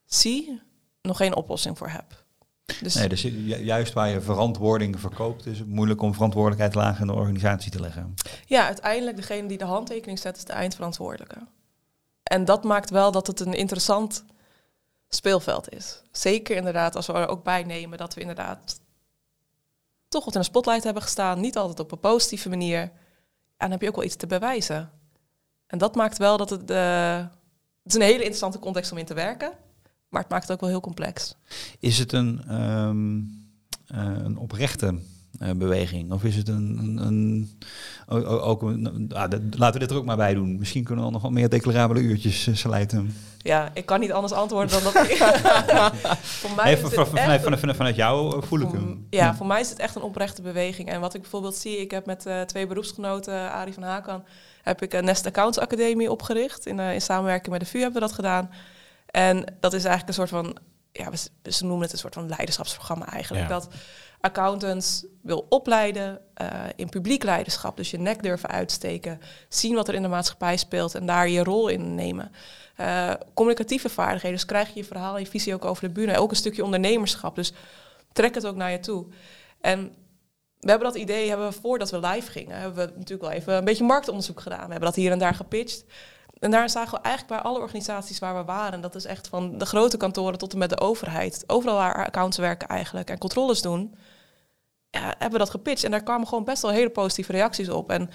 [0.05, 0.61] zie,
[1.03, 2.24] nog geen oplossing voor heb.
[2.81, 7.01] Dus Nee, dus ju- juist waar je verantwoording verkoopt, is het moeilijk om verantwoordelijkheid laag
[7.01, 8.14] in de organisatie te leggen.
[8.46, 11.46] ja, uiteindelijk degene die de handtekening zet is de eindverantwoordelijke.
[12.22, 14.24] En dat maakt wel dat het een interessant
[15.09, 16.03] speelveld is.
[16.12, 18.81] Zeker inderdaad als we er ook bij nemen dat we inderdaad
[20.09, 21.40] toch wat in de spotlight hebben gestaan.
[21.40, 22.81] Niet altijd op een positieve manier.
[22.81, 22.90] En
[23.57, 24.90] dan heb je ook wel iets te bewijzen.
[25.66, 26.71] En dat maakt wel dat het...
[26.71, 27.16] eh,
[27.83, 29.53] het is een hele interessante context om in te werken.
[30.09, 31.35] Maar het maakt het ook wel heel complex.
[31.79, 33.18] Is het een, ehm,
[33.87, 34.99] eh, een oprechte
[35.57, 36.12] beweging?
[36.12, 36.99] Of is het een...
[37.03, 37.51] een,
[38.41, 40.59] ook een ah, dat- laten we dit er ook maar bij doen.
[40.59, 43.14] Misschien kunnen we dan nog wat meer declarabele uurtjes uh, slijten.
[43.38, 44.93] Ja, ik kan niet anders antwoorden dan dat...
[46.23, 49.07] voor mij Nee, is van- het van- vanuit, jou eh, voel ik hem.
[49.11, 50.88] Ja, voor mij is het echt een oprechte beweging.
[50.88, 54.25] En wat ik bijvoorbeeld zie, ik heb met eh, twee beroepsgenoten, Arie van Hakan,
[54.62, 56.67] heb ik een Nest Accounts Academie opgericht.
[56.67, 58.51] In, eh, in samenwerking met de VU hebben we dat gedaan.
[59.07, 60.57] En dat is eigenlijk een soort van,
[60.93, 63.49] ja, we, ze noemen het een soort van leiderschapsprogramma eigenlijk.
[63.49, 63.55] Ja.
[63.55, 63.69] Dat
[64.20, 67.76] accountants wil opleiden eh, in publiek leiderschap.
[67.76, 71.42] Dus je nek durven uitsteken, zien wat er in de maatschappij speelt en daar je
[71.42, 72.33] rol in nemen.
[72.76, 76.18] Eh, communicatieve vaardigheden, dus krijg je je verhaal je visie ook over de bühne.
[76.18, 77.52] Ook een stukje ondernemerschap, dus
[78.12, 79.07] trek het ook naar je toe.
[79.61, 79.94] En
[80.61, 83.54] we hebben dat idee, hebben we voordat we live gingen, hebben we natuurlijk wel even
[83.54, 84.64] een beetje marktonderzoek gedaan.
[84.64, 85.85] We hebben dat hier en daar gepitcht.
[86.38, 89.59] En daar zagen we eigenlijk bij alle organisaties waar we waren, dat is echt van
[89.59, 93.62] de grote kantoren tot en met de overheid, overal waar accounts werken eigenlijk en controles
[93.62, 93.94] doen,
[94.90, 95.85] ja, hebben we dat gepitcht.
[95.85, 97.90] En daar kwamen gewoon best wel hele positieve reacties op.
[97.90, 98.11] En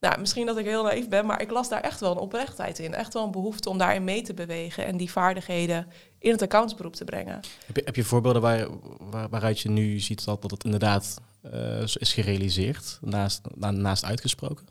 [0.00, 2.78] nou, misschien dat ik heel naïef ben, maar ik las daar echt wel een oprechtheid
[2.78, 2.94] in.
[2.94, 5.86] Echt wel een behoefte om daarin mee te bewegen en die vaardigheden
[6.18, 7.40] in het accountsberoep te brengen.
[7.66, 8.66] Heb je, heb je voorbeelden waar,
[8.98, 11.20] waar, waaruit je nu ziet dat, dat het inderdaad
[11.54, 14.66] uh, is gerealiseerd, naast, naast uitgesproken?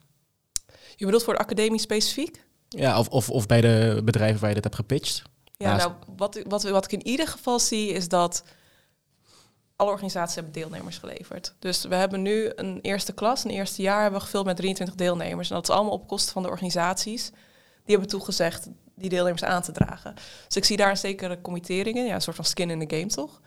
[0.95, 2.45] Je bedoelt voor de academie specifiek?
[2.69, 5.21] Ja, of, of, of bij de bedrijven waar je dit hebt gepitcht?
[5.57, 8.43] Ja, nou, wat, wat, wat ik in ieder geval zie is dat
[9.75, 11.55] alle organisaties hebben deelnemers geleverd.
[11.59, 14.95] Dus we hebben nu een eerste klas, een eerste jaar hebben we gevuld met 23
[14.95, 15.49] deelnemers.
[15.49, 17.29] En dat is allemaal op kosten van de organisaties.
[17.83, 20.15] Die hebben toegezegd die deelnemers aan te dragen.
[20.45, 22.95] Dus ik zie daar een zekere committering in, ja, een soort van skin in the
[22.95, 23.41] game toch?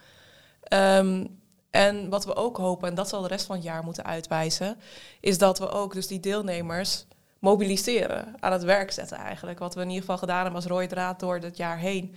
[0.72, 4.04] Um, en wat we ook hopen, en dat zal de rest van het jaar moeten
[4.04, 4.80] uitwijzen,
[5.20, 7.06] is dat we ook dus die deelnemers
[7.40, 9.58] mobiliseren, aan het werk zetten eigenlijk.
[9.58, 12.14] Wat we in ieder geval gedaan hebben als rode door het jaar heen,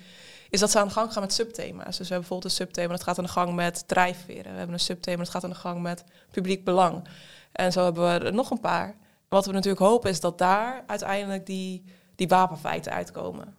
[0.50, 1.86] is dat ze aan de gang gaan met subthema's.
[1.86, 4.52] Dus we hebben bijvoorbeeld een subthema dat gaat aan de gang met drijfveren.
[4.52, 7.08] We hebben een subthema dat gaat aan de gang met publiek belang.
[7.52, 8.96] En zo hebben we er nog een paar.
[9.28, 11.84] Wat we natuurlijk hopen is dat daar uiteindelijk die,
[12.16, 13.56] die wapenfeiten uitkomen.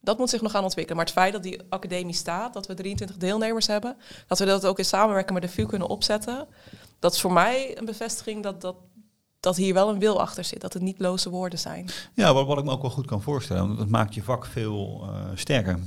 [0.00, 0.96] Dat moet zich nog gaan ontwikkelen.
[0.96, 3.96] Maar het feit dat die academie staat, dat we 23 deelnemers hebben,
[4.26, 6.48] dat we dat ook in samenwerking met de VU kunnen opzetten,
[6.98, 8.76] dat is voor mij een bevestiging dat, dat,
[9.46, 11.88] dat hier wel een wil achter zit, dat het niet loze woorden zijn.
[12.14, 14.46] Ja, wat, wat ik me ook wel goed kan voorstellen, want dat maakt je vak
[14.46, 15.78] veel uh, sterker.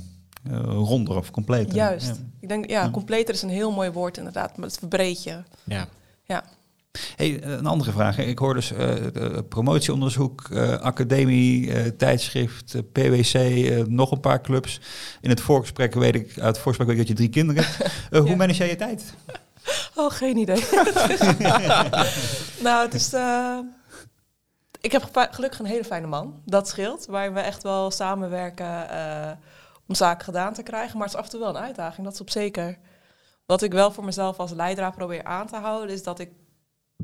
[0.50, 1.74] Uh, ronder of completer.
[1.74, 2.20] Juist.
[2.40, 5.42] Ik denk, ja, completer is een heel mooi woord inderdaad, maar het verbreed je.
[5.64, 5.88] Ja.
[6.24, 6.44] Ja.
[7.16, 8.18] Hey, een andere vraag.
[8.18, 8.94] Ik hoor dus uh,
[9.48, 13.34] promotieonderzoek, uh, academie, tijdschrift, PwC,
[13.88, 14.80] nog een paar clubs.
[15.20, 17.92] In het voorgesprek weet ik, uit het voorgesprek weet ik dat je drie kinderen hebt.
[18.10, 18.36] Hoe ja.
[18.36, 19.14] manage jij je tijd?
[19.94, 20.64] Oh, geen idee.
[22.66, 23.12] nou, het is...
[24.80, 26.42] ik heb gelukkig een hele fijne man.
[26.44, 27.06] Dat scheelt.
[27.06, 28.88] Waar we echt wel samenwerken
[29.90, 30.98] om zaken gedaan te krijgen.
[30.98, 32.78] Maar het is af en toe wel een uitdaging, dat is op zeker.
[33.46, 36.30] Wat ik wel voor mezelf als leidraad probeer aan te houden, is dat ik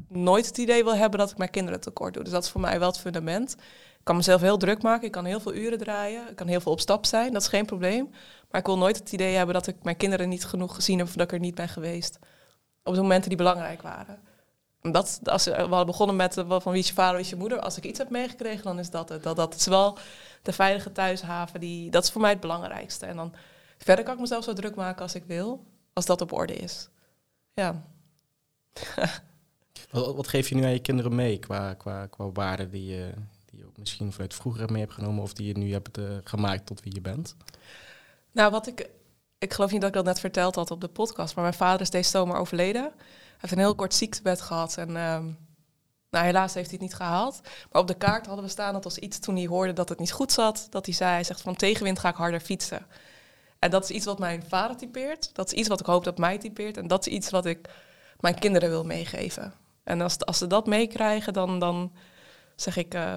[0.08, 2.22] nooit het idee wil hebben dat ik mijn kinderen tekort doe.
[2.22, 3.52] Dus dat is voor mij wel het fundament.
[3.98, 6.60] Ik kan mezelf heel druk maken, ik kan heel veel uren draaien, ik kan heel
[6.60, 8.10] veel op stap zijn, dat is geen probleem.
[8.50, 11.06] Maar ik wil nooit het idee hebben dat ik mijn kinderen niet genoeg gezien heb
[11.06, 12.18] of dat ik er niet ben geweest.
[12.86, 14.18] Op de momenten die belangrijk waren.
[14.80, 17.36] Dat, als we hadden begonnen met uh, van wie is je vader, wie is je
[17.36, 17.60] moeder.
[17.60, 19.22] Als ik iets heb meegekregen, dan is dat het.
[19.22, 19.98] Dat, dat is wel
[20.42, 21.60] de veilige thuishaven.
[21.60, 23.06] Die, dat is voor mij het belangrijkste.
[23.06, 23.34] En dan
[23.78, 26.88] verder kan ik mezelf zo druk maken als ik wil, als dat op orde is.
[27.54, 27.82] Ja.
[29.90, 33.12] Wat, wat, geef je nu aan je kinderen mee qua, qua, qua waarden die je,
[33.44, 36.04] die je ook misschien vanuit vroeger mee hebt genomen of die je nu hebt uh,
[36.24, 37.36] gemaakt tot wie je bent?
[38.32, 38.88] Nou, wat ik.
[39.46, 41.80] Ik geloof niet dat ik dat net verteld had op de podcast, maar mijn vader
[41.80, 42.82] is deze zomer overleden.
[42.82, 42.92] Hij
[43.38, 45.38] heeft een heel kort ziektebed gehad en um,
[46.10, 47.40] nou, helaas heeft hij het niet gehaald.
[47.72, 49.98] Maar op de kaart hadden we staan dat als iets toen hij hoorde dat het
[49.98, 52.86] niet goed zat, dat hij zei, hij zegt van tegenwind ga ik harder fietsen.
[53.58, 55.34] En dat is iets wat mijn vader typeert.
[55.34, 56.76] Dat is iets wat ik hoop dat mij typeert.
[56.76, 57.68] En dat is iets wat ik
[58.20, 59.54] mijn kinderen wil meegeven.
[59.84, 61.92] En als, als ze dat meekrijgen, dan, dan
[62.56, 62.94] zeg ik...
[62.94, 63.16] Uh,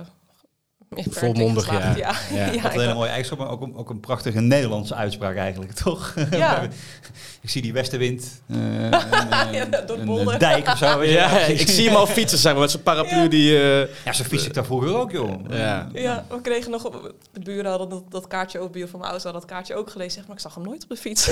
[0.95, 1.79] Volmondig, ja.
[1.79, 2.13] ja.
[2.33, 2.51] ja.
[2.51, 2.61] ja.
[2.61, 6.13] Dat is een mooie eigenschap, maar ook, een, ook een prachtige Nederlandse uitspraak eigenlijk, toch?
[6.31, 6.61] Ja.
[7.41, 8.27] ik zie die westenwind.
[8.49, 8.91] Uh, een,
[9.51, 11.03] ja, een, een, dijk of zo.
[11.03, 13.27] ja, ik zie hem al fietsen, zeg maar, met zijn paraplu.
[13.27, 15.31] Die, uh, ja, zo fiets ik daar vroeger ook, joh.
[15.49, 16.85] Ja, ja we kregen nog...
[16.85, 19.75] Op, de buren hadden dat, dat kaartje ook, buur van mijn ouders hadden dat kaartje
[19.75, 20.11] ook gelezen.
[20.11, 21.25] Zeg maar ik zag hem nooit op de fiets.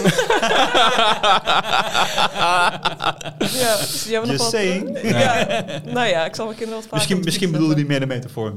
[3.60, 4.62] ja, dus die hebben nog wat...
[5.02, 5.48] Ja.
[5.86, 8.54] Nou ja, ik zal mijn kinderen wat Misschien, misschien bedoelde die meer de metafoor.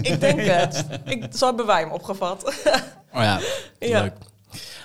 [0.00, 0.43] ik denk
[1.04, 2.44] Ik, zo hebben wij hem opgevat.
[3.12, 3.40] oh ja,
[3.78, 4.02] ja.
[4.02, 4.14] leuk.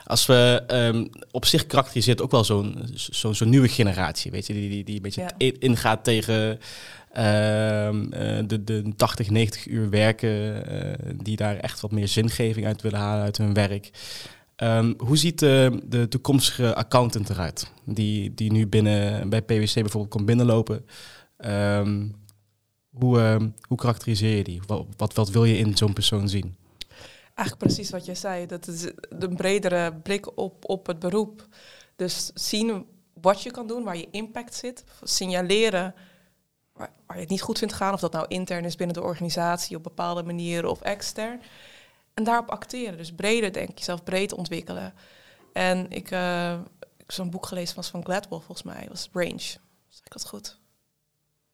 [0.06, 4.54] Als we um, op zich karakteriseert ook wel zo'n zo'n zo nieuwe generatie, weet je,
[4.54, 5.52] die, die, die een beetje ja.
[5.60, 6.60] ingaat tegen
[7.10, 7.89] uh,
[8.48, 10.30] de, de 80, 90 uur werken,
[10.74, 13.89] uh, die daar echt wat meer zingeving uit willen halen uit hun werk.
[14.58, 20.10] Um, hoe ziet de, de toekomstige accountant eruit, die, die nu binnen bij PwC bijvoorbeeld
[20.10, 20.86] komt binnenlopen?
[21.45, 22.15] Um,
[22.89, 24.62] hoe, uh, hoe karakteriseer je die?
[24.97, 26.56] Wat, wat, wil je in zo'n persoon zien?
[27.34, 28.45] Eigenlijk precies wat je zei.
[28.45, 31.47] Dat is een bredere blik op, op het beroep.
[31.95, 34.84] Dus zien wat je kan doen, waar je impact zit.
[35.04, 35.95] Signaleren
[36.73, 37.93] waar, je het niet goed vindt gaan.
[37.93, 41.41] Of dat nou intern is binnen de organisatie op bepaalde manieren of extern.
[42.13, 42.97] En daarop acteren.
[42.97, 44.93] Dus breder denk jezelf breed ontwikkelen.
[45.54, 46.12] En ik, ik
[46.97, 48.86] heb zo'n boek gelezen was van Gladwell volgens mij.
[48.89, 49.38] was Range.
[49.88, 50.59] Zeg ik dat goed?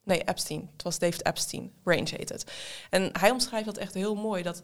[0.05, 0.69] Nee, Epstein.
[0.73, 1.71] Het was David Epstein.
[1.83, 2.51] Range heet het.
[2.89, 4.43] En hij omschrijft dat echt heel mooi.
[4.43, 4.63] Dat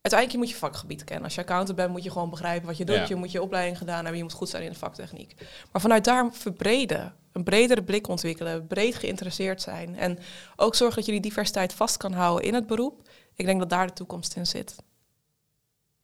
[0.00, 1.24] uiteindelijk moet je vakgebied kennen.
[1.24, 2.96] Als je accountant bent, moet je gewoon begrijpen wat je doet.
[2.96, 3.04] Ja.
[3.08, 4.16] Je moet je opleiding gedaan hebben.
[4.16, 5.34] Je moet goed zijn in de vaktechniek.
[5.72, 7.14] Maar vanuit daar verbreden.
[7.32, 8.66] Een bredere blik ontwikkelen.
[8.66, 9.96] Breed geïnteresseerd zijn.
[9.96, 10.18] En
[10.56, 13.08] ook zorgen dat je die diversiteit vast kan houden in het beroep.
[13.34, 14.76] Ik denk dat daar de toekomst in zit.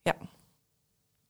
[0.03, 0.17] Ja.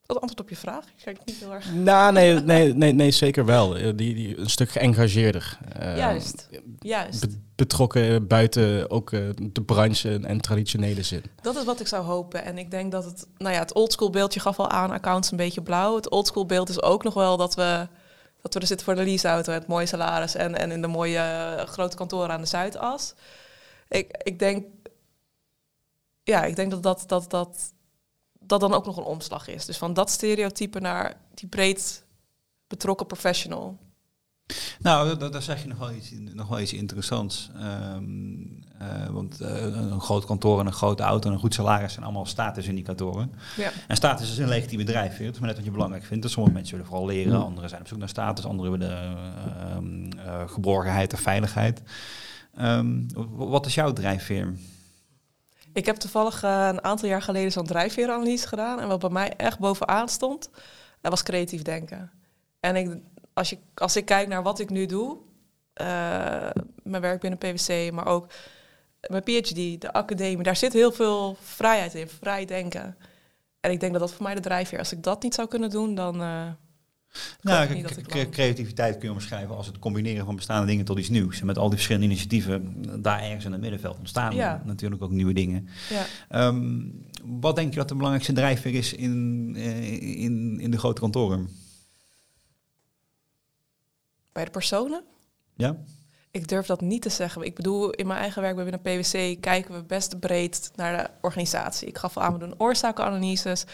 [0.06, 0.84] Dat antwoord op je vraag.
[0.86, 1.72] Ik kijk niet heel erg.
[1.72, 3.76] Nou, nee, nee, nee, nee zeker wel.
[3.76, 5.58] Eh, Die, die, een stuk geëngageerder.
[5.72, 6.48] Eh, Juist.
[6.78, 7.20] Juist.
[7.20, 9.20] be- betrokken buiten ook eh,
[9.52, 11.22] de branche en, en traditionele zin.
[11.42, 12.44] Dat is wat ik zou hopen.
[12.44, 15.30] En ik denk dat het, nou ja, het oldschool beeld, je gaf al aan, accounts
[15.30, 15.96] een beetje blauw.
[15.96, 17.88] Het oldschool beeld is ook nog wel dat we,
[18.42, 21.22] dat we er zitten voor de leaseauto, het mooie salaris en, en in de mooie
[21.68, 23.14] grote kantoren aan de Zuidas.
[23.88, 24.66] Ik, ik denk,
[26.22, 27.72] ja, ik denk dat dat, dat, dat
[28.46, 29.64] dat dan ook nog een omslag is.
[29.64, 32.04] Dus van dat stereotype naar die breed
[32.66, 33.78] betrokken professional.
[34.78, 37.50] Nou, daar, zeg je nog wel iets, nog wel iets interessants.
[37.56, 38.02] Ehm,
[38.78, 42.04] eh, want eh, een groot kantoor en een grote auto en een goed salaris zijn
[42.04, 43.32] allemaal statusindicatoren.
[43.56, 43.70] Ja.
[43.88, 45.26] En status is een legitieme drijfveer.
[45.26, 46.22] Het is maar net wat je belangrijk vindt.
[46.22, 47.42] Dus sommige mensen willen vooral leren, Mm.
[47.42, 49.16] anderen zijn op zoek naar status, anderen willen
[50.24, 51.82] eh, geborgenheid of veiligheid.
[52.54, 54.54] Ehm, wat is jouw drijfveer?
[55.74, 58.80] Ik heb toevallig eh, een aantal jaar geleden zo'n drijfveeranalyse gedaan.
[58.80, 60.50] En wat bij mij echt bovenaan stond,
[61.00, 62.10] dat was creatief denken.
[62.60, 62.96] En ik,
[63.32, 65.18] als, als ik kijk naar wat ik nu doe,
[65.72, 65.86] eh,
[66.82, 68.26] mijn werk binnen PwC, maar ook
[69.06, 72.96] mijn PhD, de academie, daar zit heel veel vrijheid in, vrij denken.
[73.60, 74.78] En ik denk dat dat voor mij de drijfveer.
[74.78, 76.22] Als ik dat niet zou kunnen doen, dan.
[76.22, 76.46] eh,
[77.40, 81.08] Nou, ik dat creativiteit kun je omschrijven als het combineren van bestaande dingen tot iets
[81.08, 81.40] nieuws.
[81.40, 84.62] En met al die verschillende initiatieven, daar ergens in het middenveld ontstaan Ja.
[84.64, 85.68] natuurlijk ook nieuwe dingen.
[85.90, 86.04] ja.
[86.28, 86.80] Ehm,
[87.24, 91.48] wat denk je dat de belangrijkste drijfveer is in, eh, in, in de grote kantoren?
[94.32, 95.02] Bij de personen?
[95.56, 95.76] Ja?
[96.30, 97.42] Ik durf dat niet te zeggen.
[97.42, 101.10] Ik bedoel, in mijn eigen werk bij binnen PwC kijken we best breed naar de
[101.20, 101.88] organisatie.
[101.88, 103.64] Ik gaf al aan, we doen oorzakenanalyses.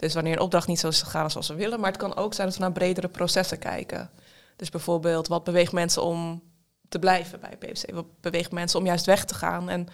[0.00, 1.80] Dus wanneer een opdracht niet zo is gegaan zoals we willen.
[1.80, 4.10] Maar het kan ook zijn dat we naar bredere processen kijken.
[4.56, 6.42] Dus bijvoorbeeld, wat beweegt mensen om
[6.88, 7.90] te blijven bij PwC?
[7.90, 9.68] Wat beweegt mensen om juist weg te gaan?
[9.68, 9.88] En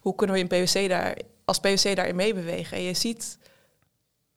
[0.00, 2.76] hoe kunnen we in PwC daar, als PwC daarin meebewegen?
[2.76, 3.38] En je ziet,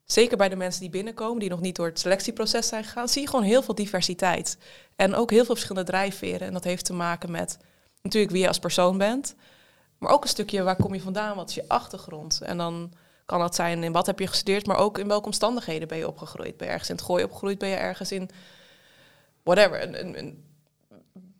[0.05, 3.21] zeker bij de mensen die binnenkomen, die nog niet door het selectieproces zijn gegaan, zie
[3.21, 4.57] je gewoon heel veel diversiteit.
[4.95, 6.47] En ook heel veel verschillende drijfveren.
[6.47, 7.57] En dat heeft te maken met
[8.01, 9.35] natuurlijk wie je als persoon bent.
[9.97, 12.41] Maar ook een stukje waar kom je vandaan, wat is je achtergrond.
[12.41, 12.93] En dan
[13.31, 16.07] kan dat zijn in wat heb je gestudeerd, maar ook in welke omstandigheden ben je
[16.07, 16.57] opgegroeid.
[16.57, 18.29] Ben je ergens in het gooi opgegroeid, ben je ergens in
[19.43, 19.99] whatever.
[19.99, 20.43] Een,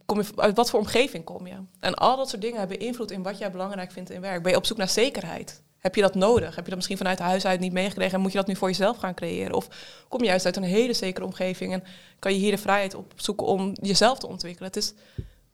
[0.06, 1.56] kom je, uit wat voor omgeving kom je?
[1.80, 4.43] En al dat soort dingen hebben invloed in wat jij belangrijk vindt in werk.
[4.43, 5.62] Ben je op zoek naar zekerheid?
[5.77, 6.56] Heb je dat nodig?
[6.56, 8.67] Heb je dat misschien vanuit huis uit niet meegekregen en moet je dat nu voor
[8.67, 9.56] jezelf gaan creëren?
[9.56, 9.67] Of
[10.08, 11.84] kom je juist uit een hele zekere omgeving en
[12.19, 14.67] kan je hier de vrijheid opzoeken om jezelf te ontwikkelen?
[14.67, 14.93] Het is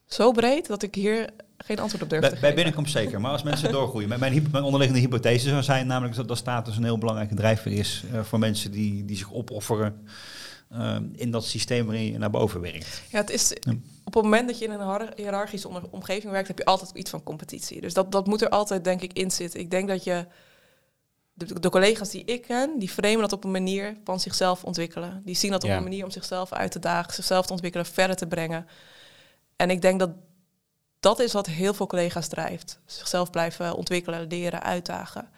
[0.05, 3.31] zo breed dat ik hier geen antwoord op durf Bij, te bij binnenkomst zeker, maar
[3.31, 4.07] als mensen doorgroeien.
[4.09, 7.71] Mijn, mijn, mijn onderliggende hypothese zou zijn namelijk dat, dat status een heel belangrijke drijfveer
[7.71, 10.07] is eh, voor mensen die, die zich opofferen
[10.69, 13.01] eh, in dat systeem waarin je naar boven werkt.
[13.09, 13.53] Ja, het is,
[14.03, 17.09] op het moment dat je in een hiërarchische onder- omgeving werkt, heb je altijd iets
[17.09, 17.81] van competitie.
[17.81, 19.59] Dus dat, dat moet er altijd, denk ik, in zitten.
[19.59, 20.25] Ik denk dat je,
[21.33, 25.21] de, de collega's die ik ken, die framen dat op een manier van zichzelf ontwikkelen.
[25.25, 25.77] Die zien dat op Ja.
[25.77, 28.67] een manier om zichzelf uit te dagen, zichzelf te ontwikkelen, verder te brengen.
[29.55, 30.09] En ik denk dat
[30.99, 32.79] dat is wat heel veel collega's drijft.
[32.85, 35.29] Zichzelf blijven ontwikkelen, leren, uitdagen.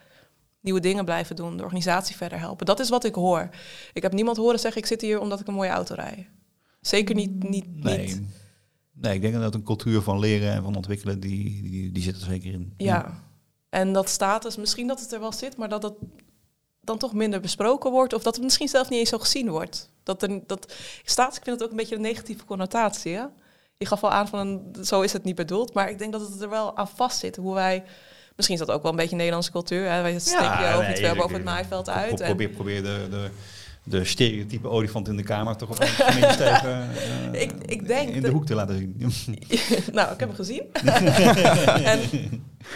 [0.60, 2.66] Nieuwe dingen blijven doen, de organisatie verder helpen.
[2.66, 3.48] Dat is wat ik hoor.
[3.92, 6.26] Ik heb niemand horen zeggen, ik zit hier omdat ik een mooie auto rijd.
[6.80, 7.82] Zeker niet, niet, niet.
[7.82, 8.26] Nee.
[8.92, 12.16] nee, ik denk dat een cultuur van leren en van ontwikkelen, die, die, die zit
[12.16, 12.74] er zeker in.
[12.76, 13.24] Ja.
[13.68, 15.94] En dat status, misschien dat het er wel zit, maar dat het
[16.80, 18.12] dan toch minder besproken wordt.
[18.12, 19.90] Of dat het misschien zelf niet eens zo gezien wordt.
[20.02, 23.14] Dat er, dat, status, ik vind het ook een beetje een negatieve connotatie.
[23.14, 23.24] Hè?
[23.80, 25.74] Je gaf al aan van, zo is het niet bedoeld.
[25.74, 27.36] Maar ik denk dat het er wel aan vast zit.
[27.36, 27.84] Hoe wij,
[28.36, 29.90] misschien is dat ook wel een beetje Nederlandse cultuur.
[29.90, 30.02] Hè?
[30.02, 32.20] Wij steken je nee, hoofd niet ver ik- boven het maaiveld uit.
[32.20, 33.30] En, Probeer, probeer de, de,
[33.90, 36.88] de stereotype olifant in de kamer toch op een even
[37.32, 38.94] eh, Ik- ik denk in de dat- hoek te laten zien.
[39.92, 40.62] nou, ik heb hem gezien.
[41.84, 42.00] en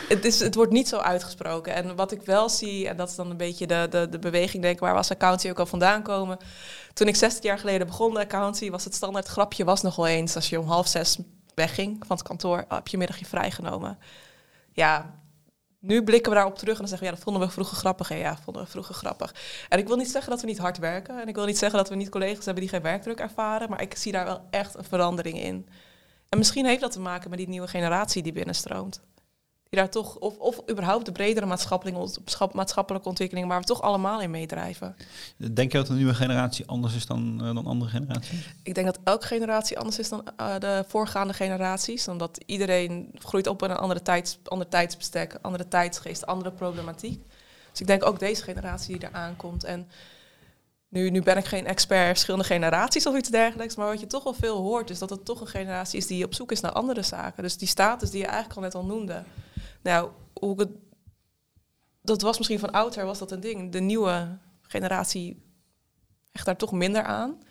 [0.09, 1.75] het, is, het wordt niet zo uitgesproken.
[1.75, 4.63] En wat ik wel zie, en dat is dan een beetje de, de, de beweging,
[4.63, 6.37] denk ik, waar we als accountie ook al vandaan komen.
[6.93, 10.07] Toen ik 16 jaar geleden begon de accountie, was het standaard grapje was nog wel
[10.07, 11.19] eens als je om half zes
[11.55, 13.99] wegging van het kantoor, heb je middagje vrijgenomen.
[14.73, 15.15] Ja,
[15.85, 18.11] nu blikken we daarop terug en dan zeggen we, ja, dat vonden we vroeger grappig.
[18.11, 19.35] En ja, vonden we vroeger grappig.
[19.69, 21.21] En ik wil niet zeggen dat we niet hard werken.
[21.21, 23.71] En ik wil niet zeggen dat we niet collega's hebben die geen werkdruk ervaren.
[23.71, 25.69] Maar ik zie daar wel echt een verandering in.
[26.29, 29.01] En misschien heeft dat te maken met die nieuwe generatie die binnenstroomt.
[29.69, 32.21] Die daar toch, of, of überhaupt de bredere maatschappelijke,
[32.53, 34.97] maatschappelijke ontwikkeling, waar we toch allemaal in meedrijven.
[35.37, 38.49] Denk je dat de nieuwe generatie anders is dan, eh, dan andere generaties?
[38.63, 42.09] Ik denk dat elke generatie anders is dan eh, de voorgaande generaties.
[42.09, 47.23] Omdat iedereen groeit op in een andere tijds, ander tijdsbestek, andere tijdsgeest, andere problematiek.
[47.71, 49.65] Dus ik denk ook deze generatie die eraan komt.
[49.65, 49.89] En
[50.95, 53.75] nu, nu ben ik geen expert verschillende generaties of iets dergelijks.
[53.75, 56.25] Maar wat je toch wel veel hoort, is dat het toch een generatie is die
[56.25, 57.43] op zoek is naar andere zaken.
[57.43, 59.23] Dus die status die je eigenlijk al net al noemde.
[59.85, 60.71] Nou, hoe het,
[62.03, 63.73] dat was misschien van ouder was dat een ding.
[63.73, 65.43] De nieuwe generatie
[66.33, 67.43] echt daar toch minder aan.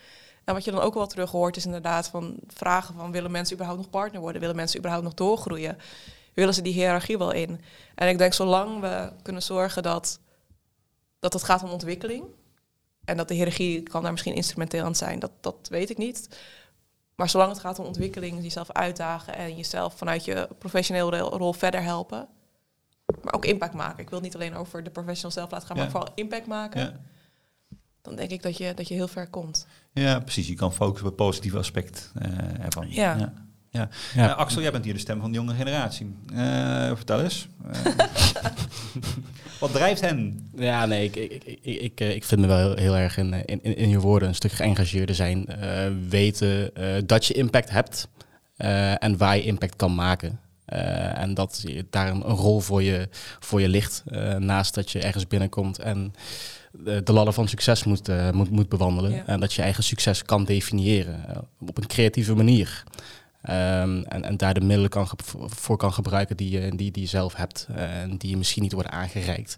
[0.43, 3.53] En wat je dan ook wel terug hoort is inderdaad van vragen van willen mensen
[3.53, 4.41] überhaupt nog partner worden?
[4.41, 5.77] Willen mensen überhaupt nog doorgroeien?
[6.33, 7.61] Willen ze die hiërarchie wel in?
[7.95, 10.19] En ik denk zolang we kunnen zorgen dat,
[11.19, 12.23] dat het gaat om ontwikkeling.
[13.05, 16.29] En dat de hiërarchie kan daar misschien instrumenteel aan zijn, dat, dat weet ik niet.
[17.15, 21.81] Maar zolang het gaat om ontwikkeling, jezelf uitdagen en jezelf vanuit je professionele rol verder
[21.83, 22.27] helpen.
[23.21, 23.99] Maar ook impact maken.
[23.99, 25.83] Ik wil het niet alleen over de professional zelf laten gaan, Ja.
[25.83, 26.81] maar vooral impact maken.
[26.81, 26.99] Ja.
[28.01, 29.67] Dan denk ik dat je, dat je heel ver komt.
[29.93, 30.47] ja, precies.
[30.47, 32.85] Je kan focussen op het positieve aspect eh, ervan.
[32.89, 33.15] Ja.
[33.17, 33.33] ja.
[33.73, 33.89] Ja.
[34.15, 34.29] Ja.
[34.29, 36.15] Eh, Axel, jij bent hier de stem van de jonge generatie.
[36.33, 37.47] Eh, vertel eens.
[37.71, 37.91] Eh,
[39.59, 40.49] wat drijft hen?
[40.55, 43.63] Ja, nee, ik, ik, ik, ik, ik, vind me wel heel, heel erg in, in,
[43.75, 45.45] in, je woorden een stuk geëngageerder zijn.
[45.47, 48.07] eh, weten eh, dat je impact hebt
[48.55, 50.39] eh, en waar je impact kan maken.
[50.65, 53.09] Eh, en dat je daar een, een rol voor je,
[53.39, 54.03] voor je ligt.
[54.05, 56.13] eh, naast dat je ergens binnenkomt en
[57.03, 59.11] de ladder van succes moet, moet, moet bewandelen.
[59.11, 59.23] Ja.
[59.25, 61.25] En dat je eigen succes kan definiëren
[61.67, 62.83] op een creatieve manier.
[63.43, 65.07] Ehm, en, en daar de middelen kan
[65.45, 67.67] voor kan gebruiken die je, die, die je zelf hebt.
[67.75, 69.57] eh, en die je misschien niet worden aangereikt.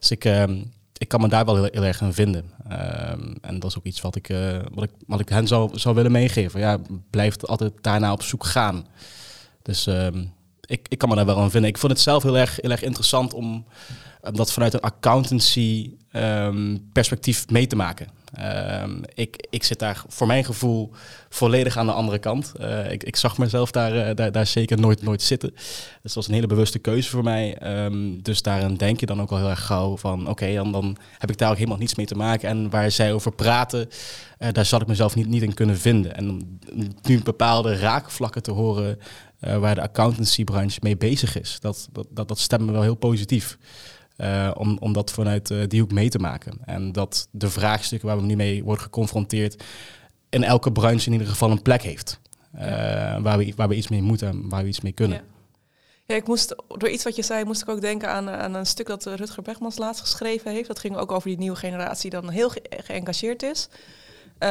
[0.00, 0.62] Dus ik, ehm,
[0.98, 2.50] ik kan me daar wel heel, erg in vinden.
[2.68, 5.78] Ehm, en dat is ook iets wat ik, eh, wat ik, wat ik hen zou,
[5.78, 6.60] zou willen meegeven.
[6.60, 6.78] Ja,
[7.10, 8.86] blijf altijd daarna op zoek gaan.
[9.62, 9.86] Dus
[10.60, 11.70] ik, ik kan me daar wel aan vinden.
[11.70, 13.64] Ik vond het zelf heel erg, heel erg interessant om
[14.32, 18.06] dat vanuit een accountancy ehm, perspectief mee te maken.
[18.34, 20.90] Ehm, ik, ik zit daar voor mijn gevoel
[21.28, 22.52] volledig aan de andere kant.
[22.58, 25.50] Eh, ik, ik zag mezelf daar, eh, daar, daar zeker nooit, nooit zitten.
[25.54, 27.58] Dus dat was een hele bewuste keuze voor mij.
[27.58, 30.28] Ehm, dus daarin denk je dan ook al heel erg gauw van...
[30.28, 32.48] oké, dan, dan heb ik daar ook helemaal niets mee te maken.
[32.48, 33.88] En waar zij over praten,
[34.38, 36.16] eh, daar zal ik mezelf niet, niet in kunnen vinden.
[36.16, 36.58] En om
[37.02, 38.98] nu bepaalde raakvlakken te horen...
[39.38, 43.58] waar de accountancybranche mee bezig is, dat, dat, dat, dat stemt me wel heel positief.
[44.16, 46.58] Eh, om, om dat vanuit eh, die hoek mee te maken.
[46.64, 49.62] En dat de vraagstukken waar we nu mee worden geconfronteerd...
[50.28, 52.20] in elke branche in ieder geval een plek heeft.
[52.52, 52.66] Eh,
[53.22, 55.16] waar, we, waar we iets mee moeten en waar we iets mee kunnen.
[55.16, 55.24] Ja.
[56.06, 58.66] Ja, ik moest, door iets wat je zei, moest ik ook denken aan, aan een
[58.66, 60.68] stuk dat Rutger Bregmans laatst geschreven heeft.
[60.68, 63.68] Dat ging ook over die nieuwe generatie die dan heel ge geëngageerd is.
[64.38, 64.48] Eh,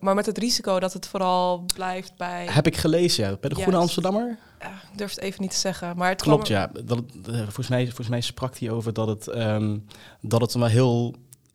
[0.00, 2.46] maar met het risico dat het vooral blijft bij...
[2.50, 3.36] Heb ik gelezen, ja.
[3.40, 3.82] Bij de Groene Juist.
[3.86, 4.38] Amsterdammer?
[4.60, 5.96] Ja, ik durf het even niet te zeggen.
[5.96, 6.70] Maar het Klopt, kwam- ja.
[6.84, 9.78] Dat eh, volgens, mij, volgens mij sprak hij over dat het, ehm,
[10.20, 11.14] dat het wel heel,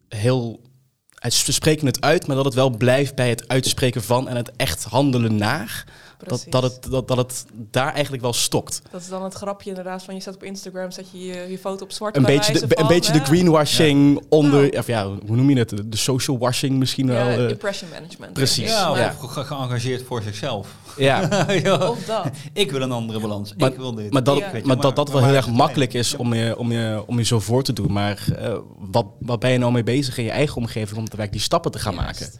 [0.09, 0.61] heel...
[1.15, 4.51] Hij spreken het uit, maar dat het wel blijft bij het uitspreken van en het
[4.55, 5.85] echt handelen naar.
[6.27, 8.81] Dat, dat, het, dat, dat het daar eigenlijk wel stokt.
[8.91, 11.57] Dat is dan het grapje inderdaad van je zet op Instagram, zet je je, je
[11.57, 12.17] foto op zwart.
[12.17, 14.77] Een beetje, de, een beetje de greenwashing onder, Nou.
[14.77, 15.69] of ja, hoe noem je het?
[15.69, 17.27] De, social washing misschien Ja, wel.
[17.27, 18.33] eh, impression management.
[18.33, 18.69] precies.
[18.69, 19.09] Ja, of Ja.
[19.19, 20.67] ge- geëngageerd voor zichzelf.
[20.97, 21.19] ja.
[21.63, 21.87] Ja.
[21.89, 22.25] Of dat.
[22.53, 23.53] Ik wil een andere balans.
[23.57, 24.11] Maar- ik wil dit.
[24.13, 24.51] Maar dat, Ja.
[24.51, 27.17] Weet je, maar dat, dat wel heel erg makkelijk is om je, om, je, om
[27.17, 27.91] je zo voor te doen.
[27.91, 31.17] Maar eh, wat, wat ben je nou mee bezig in je eigen omgeving om te
[31.17, 32.19] werk die stappen te gaan Juist.
[32.21, 32.39] maken?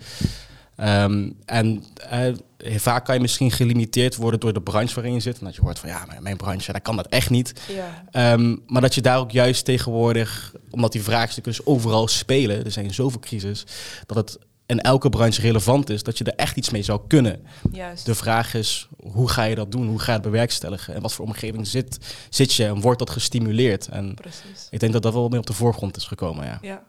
[0.76, 2.34] Ehm, en eh,
[2.66, 5.40] vaak kan je misschien gelimiteerd worden door de branche waarin je zit.
[5.40, 7.54] En dat je hoort van ja, maar mijn branche, daar kan dat echt niet.
[7.68, 8.04] Ja.
[8.12, 12.72] Ehm, maar dat je daar ook juist tegenwoordig, omdat die vraagstukken dus overal spelen, er
[12.72, 13.66] zijn zoveel crisis,
[14.06, 17.46] dat het in elke branche relevant is, dat je er echt iets mee zou kunnen.
[17.72, 18.06] Juist.
[18.06, 19.88] De vraag is, hoe ga je dat doen?
[19.88, 20.96] Hoe ga je het bewerkstelligen?
[20.96, 23.88] En wat voor omgeving zit, zit je en wordt dat gestimuleerd?
[23.88, 24.68] En Precies.
[24.70, 26.58] ik denk dat dat wel meer op de voorgrond is gekomen, ja.
[26.62, 26.84] Ja.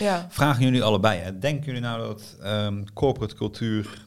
[0.00, 0.26] Ja.
[0.30, 1.20] Vragen jullie allebei.
[1.20, 1.38] Hè?
[1.38, 4.06] Denken jullie nou dat ehm, corporate cultuur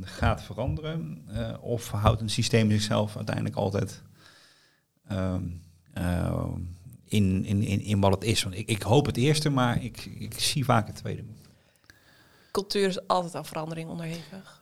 [0.00, 1.24] gaat veranderen?
[1.28, 4.02] Eh, of houdt een systeem zichzelf uiteindelijk altijd
[5.08, 5.42] ehm,
[5.92, 6.44] eh,
[7.04, 8.42] in, in, in, in wat het is?
[8.42, 11.22] Want ik, ik hoop het eerste, maar ik, ik zie vaak het tweede.
[12.50, 14.60] Cultuur is altijd aan verandering onderhevig.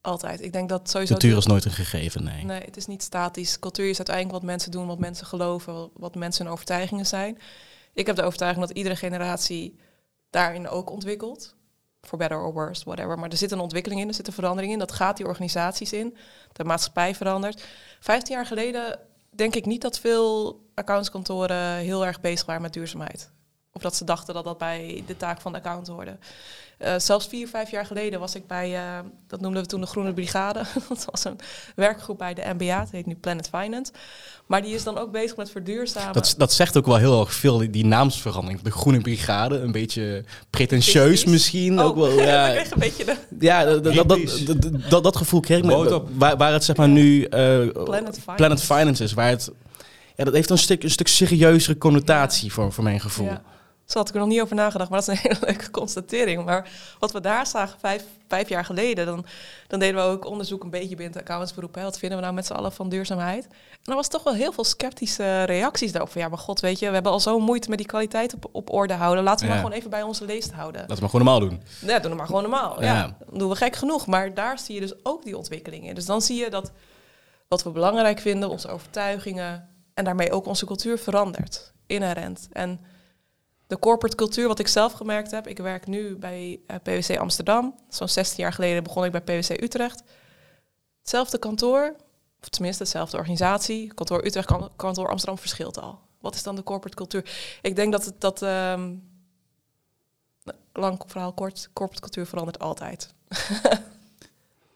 [0.00, 0.42] Altijd.
[0.42, 1.12] Ik denk dat sowieso...
[1.12, 2.44] Cultuur is nooit een gegeven, nee.
[2.44, 3.58] Nee, het is niet statisch.
[3.58, 7.38] Cultuur is uiteindelijk wat mensen doen, wat mensen geloven, wat mensen hun overtuigingen zijn.
[7.92, 9.78] Ik heb de overtuiging dat iedere generatie
[10.30, 11.54] daarin ook ontwikkelt.
[12.00, 13.18] For better or worse, whatever.
[13.18, 14.78] Maar er zit een ontwikkeling in, er zit een verandering in.
[14.78, 16.16] Dat gaat die organisaties in.
[16.52, 17.64] De maatschappij verandert.
[18.00, 18.98] Vijftien jaar geleden
[19.30, 23.30] denk ik niet dat veel accountskantoren heel erg bezig waren met duurzaamheid.
[23.78, 26.16] Of dat ze dachten dat dat bij de taak van de account hoorde.
[26.78, 28.82] Eh, zelfs vier, vijf jaar geleden was ik bij, eh,
[29.26, 30.62] dat noemden we toen de Groene Brigade.
[30.88, 31.38] dat was een
[31.76, 33.92] werkgroep bij de MBA, het heet nu Planet Finance.
[34.46, 36.12] Maar die is dan ook bezig met verduurzamen.
[36.12, 38.60] Dat, dat zegt ook wel heel erg veel, die, die naamsverandering.
[38.60, 41.80] De Groene Brigade, een beetje pretentieus misschien.
[41.80, 44.58] Oh, Ook wel, ik ja, kreeg een beetje de ja dat, dat, dat, Greenpeace.
[44.58, 45.64] dat, dat, dat gevoel kreeg ik.
[45.64, 46.02] Me-.
[46.12, 48.34] Waar, waar het zeg maar nu eh, Planet Finance.
[48.36, 49.50] Planet Finance is, waar het
[50.18, 53.26] ja, dat heeft een stuk, een stuk serieuzere connotatie voor, voor mijn gevoel.
[53.26, 53.42] Ja.
[53.88, 56.44] Zo had ik er nog niet over nagedacht, maar dat is een hele leuke constatering.
[56.44, 59.24] Maar wat we daar zagen vijf, vijf jaar geleden, dan,
[59.66, 61.74] dan deden we ook onderzoek een beetje binnen het accountantsberoep.
[61.74, 61.82] Hè.
[61.82, 63.44] Wat vinden we nou met z'n allen van duurzaamheid?
[63.46, 66.10] En er was toch wel heel veel sceptische reacties daarop.
[66.10, 68.48] Van ja, maar god, weet je, we hebben al zo moeite met die kwaliteit op,
[68.52, 69.24] op orde houden.
[69.24, 69.52] Laten we Ja.
[69.52, 70.80] maar gewoon even bij onze leest houden.
[70.80, 71.62] Laten we maar gewoon normaal doen.
[71.80, 72.82] Ja, doen we maar gewoon normaal.
[72.82, 72.94] Ja.
[72.94, 73.16] Ja.
[73.30, 74.06] Dan doen we gek genoeg.
[74.06, 75.94] Maar daar zie je dus ook die ontwikkeling in.
[75.94, 76.72] Dus dan zie je dat
[77.48, 81.72] wat we belangrijk vinden, onze overtuigingen en daarmee ook onze cultuur verandert.
[81.86, 82.48] Inherent.
[82.52, 82.80] En
[83.68, 87.74] de corporate cultuur, wat ik zelf gemerkt heb, ik werk nu bij eh, PwC Amsterdam.
[87.88, 90.02] Zo'n 16 jaar geleden begon ik bij PwC Utrecht.
[91.00, 91.96] Hetzelfde kantoor,
[92.42, 93.94] of tenminste dezelfde organisatie.
[93.94, 95.98] Kantoor Utrecht, kan- kantoor Amsterdam verschilt al.
[96.20, 97.58] Wat is dan de corporate cultuur?
[97.62, 98.42] Ik denk dat het dat.
[98.42, 98.94] ehm,
[100.72, 103.14] lang verhaal kort, corporate cultuur verandert altijd.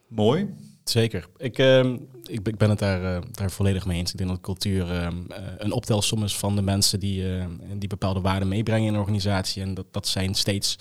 [0.09, 0.55] Mooi.
[0.85, 1.29] Zeker.
[1.37, 4.11] Ik, ehm, ik, ik ben het daar, eh, daar volledig mee eens.
[4.11, 7.45] Ik denk dat cultuur ehm, eh, een optelsom is van de mensen die, eh,
[7.77, 9.63] die bepaalde waarden meebrengen in een organisatie.
[9.63, 10.79] En dat, dat zijn steeds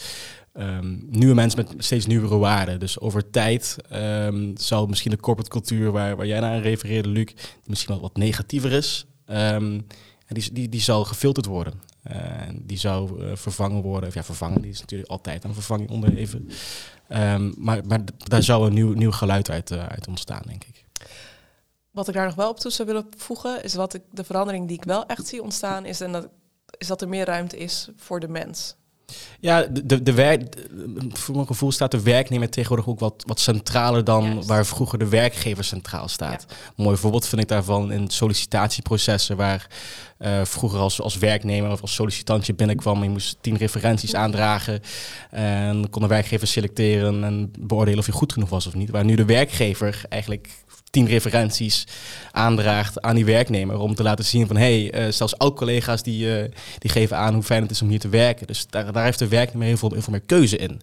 [0.54, 2.80] ehm, nieuwe mensen met steeds nieuwere waarden.
[2.80, 7.34] Dus over tijd ehm, zal misschien de corporate cultuur waar, waar jij naar refereerde, Luc,
[7.66, 9.86] misschien wel wat negatiever is, en
[10.28, 11.74] die, die, die zal gefilterd worden.
[12.04, 14.10] Eh, en die zou eh, vervangen worden.
[14.10, 16.42] Of ja, vervangen, die is natuurlijk altijd aan vervanging onderhevig.
[17.08, 20.86] Ehm, maar, maar daar zou een nieuw, nieuw geluid uit, eh, uit ontstaan, denk ik.
[21.92, 24.68] Wat ik daar nog wel op toe zou willen voegen, is wat ik, de verandering
[24.68, 26.30] die ik wel echt zie ontstaan, is, en dat,
[26.78, 28.76] is dat er meer ruimte is voor de mens.
[29.40, 30.56] Ja, de, de, werk,
[31.10, 34.48] voor mijn gevoel staat de werknemer tegenwoordig ook wat, wat centraler dan Juist.
[34.48, 36.46] waar vroeger de werkgever centraal staat.
[36.50, 39.68] Een mooi voorbeeld vind ik daarvan in sollicitatieprocessen, waar
[40.18, 44.82] eh, vroeger als, als werknemer of als sollicitant binnenkwam, je moest tien referenties aandragen
[45.30, 48.90] en dan kon de werkgever selecteren en beoordelen of je goed genoeg was of niet.
[48.90, 50.50] Waar nu de werkgever eigenlijk
[50.92, 51.88] tien referenties
[52.32, 56.40] aandraagt aan die werknemer om te laten zien van hé, hey, eh, zelfs oud-collega's die,
[56.40, 58.48] eh, die geven aan hoe fijn het is om hier te werken.
[58.48, 60.82] Dus daar, daar heeft de werknemer heel veel, heel veel meer keuze in.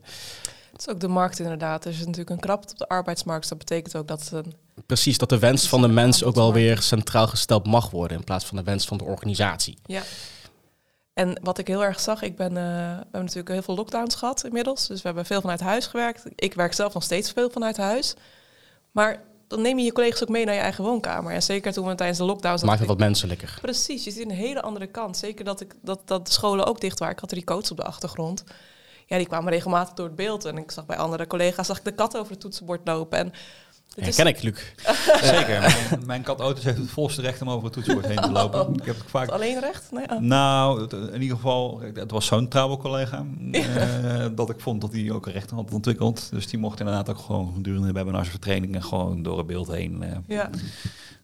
[0.72, 1.84] Het is ook de markt inderdaad.
[1.84, 3.48] Er is natuurlijk een krapte op de arbeidsmarkt.
[3.48, 4.54] Dat betekent ook dat het een
[4.86, 8.24] Precies, dat de wens van de mens ook wel weer centraal gesteld mag worden in
[8.24, 9.78] plaats van de wens van de organisatie.
[9.86, 10.02] Ja.
[11.14, 14.14] En wat ik heel erg zag, ik ben, eh, we hebben natuurlijk heel veel lockdowns
[14.14, 14.86] gehad inmiddels.
[14.86, 16.24] Dus we hebben veel vanuit huis gewerkt.
[16.34, 18.14] Ik werk zelf nog steeds veel vanuit huis.
[18.90, 21.32] Maar dan neem je je collega's ook mee naar je eigen woonkamer.
[21.32, 22.62] En zeker toen we tijdens de lockdowns...
[22.62, 23.58] Maakt het wat menselijker.
[23.60, 25.16] Precies, je ziet een hele andere kant.
[25.16, 27.14] Zeker dat, ik, dat, dat de scholen ook dicht waren.
[27.14, 28.44] Ik had drie coaches op de achtergrond.
[29.06, 30.44] Ja, die kwamen regelmatig door het beeld.
[30.44, 33.18] En ik zag bij andere collega's zag ik de kat over het toetsenbord lopen.
[33.18, 33.32] En
[33.98, 34.58] het is- ik, Luc.
[35.22, 35.60] Zeker.
[35.60, 38.74] Mijn, mijn kat Otis heeft het volste recht om over het toetsenbord heen te lopen.
[38.74, 39.28] Ik heb het vaak...
[39.28, 39.92] alleen recht?
[39.92, 40.18] Nee, ah.
[40.20, 43.24] Nou, het- in ieder geval, het was zo'n trouwe collega.
[43.52, 46.30] eh, dat ik vond dat hij ook een recht had ontwikkeld.
[46.30, 49.68] Dus die mocht inderdaad ook gewoon gedurende de webinars of trainingen gewoon door het beeld
[49.68, 50.50] heen eh Ja.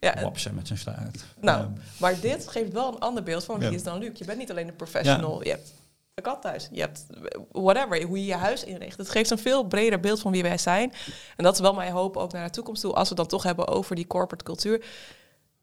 [0.00, 1.24] Ja, wapsen met zijn staart.
[1.40, 1.66] Nou,
[1.96, 3.74] maar dit geeft wel een ander beeld van wie Ja.
[3.74, 4.10] is dan Luc.
[4.18, 5.44] Je bent niet alleen een professional.
[5.44, 5.72] Je hebt
[6.14, 6.68] een kat thuis.
[6.72, 7.06] Je hebt
[7.52, 8.98] whatever, hoe je je huis inricht.
[8.98, 10.92] Het geeft een veel breder beeld van wie wij zijn.
[11.36, 12.92] En dat is wel mijn hoop ook naar de toekomst toe.
[12.92, 14.84] Als we het dan toch hebben over die corporate cultuur.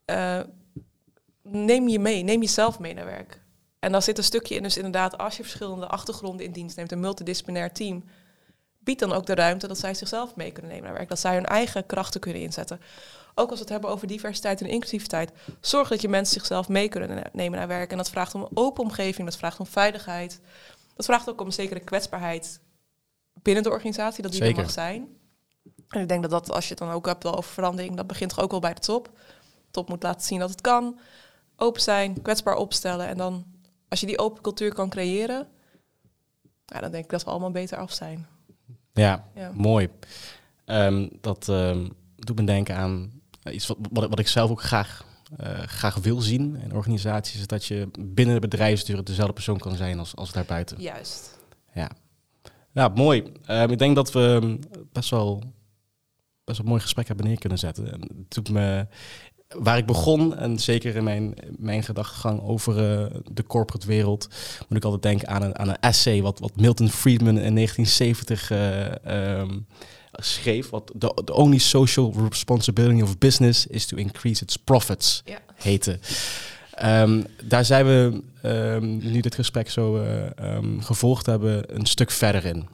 [0.04, 0.40] Eh,
[1.42, 2.22] neem je mee.
[2.22, 3.40] Neem jezelf mee naar werk.
[3.78, 6.92] En dan zit een stukje in, dus inderdaad, als je verschillende achtergronden in dienst neemt,
[6.92, 8.04] een multidisciplinair team,
[8.78, 11.08] biedt dan ook de ruimte dat zij zichzelf mee kunnen nemen naar werk.
[11.08, 12.80] Dat zij hun eigen krachten kunnen inzetten.
[13.34, 16.88] Ook als we het hebben over diversiteit en inclusiviteit, zorg dat je mensen zichzelf mee
[16.88, 17.90] kunnen ne- nemen naar werk.
[17.90, 20.40] En dat vraagt om een open omgeving, dat vraagt om veiligheid.
[20.96, 22.60] Dat vraagt ook om een zekere kwetsbaarheid
[23.42, 24.56] binnen de organisatie, dat die Zeker.
[24.58, 25.08] er mag zijn.
[25.88, 28.06] En ik denk dat dat, als je het dan ook hebt wel over verandering, dat
[28.06, 29.04] begint toch ook wel bij de top.
[29.64, 30.98] De top moet laten zien dat het kan.
[31.56, 33.06] Open zijn, kwetsbaar opstellen.
[33.06, 33.44] En dan,
[33.88, 35.48] als je die open cultuur kan creëren,
[36.66, 38.26] ja, dan denk ik dat we allemaal beter af zijn.
[38.92, 39.50] Ja, Ja.
[39.54, 39.88] mooi.
[40.64, 45.04] Ehm, dat ehm, doet me denken aan iets wat, wat, wat ik zelf ook graag,
[45.36, 47.40] eh, graag wil zien in organisaties.
[47.40, 50.80] Is dat je binnen de bedrijfsdeur dezelfde persoon kan zijn als, als daarbuiten.
[50.80, 51.38] Juist.
[51.74, 51.90] Ja,
[52.72, 53.32] ja mooi.
[53.46, 54.58] Ehm, ik denk dat we
[54.92, 55.42] best wel,
[56.44, 57.92] best wel een mooi gesprek hebben neer kunnen zetten.
[57.92, 58.86] En het doet me,
[59.58, 64.28] waar ik begon, en zeker in mijn, mijn gedachtegang over eh, de corporate wereld,
[64.68, 68.50] moet ik altijd denken aan een, aan een essay wat, wat Milton Friedman in 1970
[68.50, 69.58] eh, ehm,
[70.12, 70.70] schreef.
[70.70, 75.38] Wat the, the only social responsibility of business is to increase its profits Ja.
[75.54, 75.98] heette.
[76.72, 82.10] Ehm, daar zijn we ehm, nu dit gesprek zo eh, ehm, gevolgd hebben een stuk
[82.10, 82.68] verder in.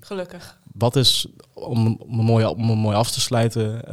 [0.00, 0.58] Gelukkig.
[0.72, 3.92] wat is, om, om, mooi, om mooi af te sluiten,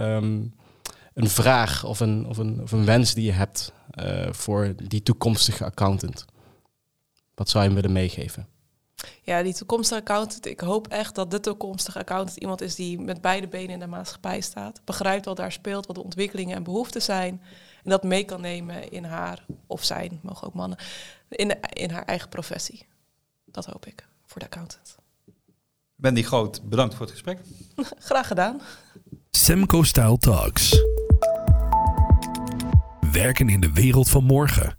[1.14, 5.04] een vraag of een, of, een, of een wens die je hebt eh, voor die
[5.04, 6.26] toekomstige accountant?
[7.36, 8.48] Wat zou je hem willen meegeven?
[9.22, 10.46] Ja, die toekomstige accountant.
[10.46, 13.88] Ik hoop echt dat de toekomstige accountant iemand is die met beide benen in de
[13.88, 14.82] maatschappij staat.
[14.86, 17.42] Begrijpt wat daar speelt, wat de ontwikkelingen en behoeften zijn.
[17.84, 20.78] En dat mee kan nemen in haar, of zijn, mogen ook mannen,
[21.30, 22.86] in, in haar eigen professie.
[23.46, 24.96] Dat hoop ik voor de accountant.
[25.96, 27.40] Wendy Groot, bedankt voor het gesprek.
[28.00, 28.62] Graag gedaan.
[29.30, 30.82] Semco Style Talks.
[33.12, 34.78] Werken in de wereld van morgen.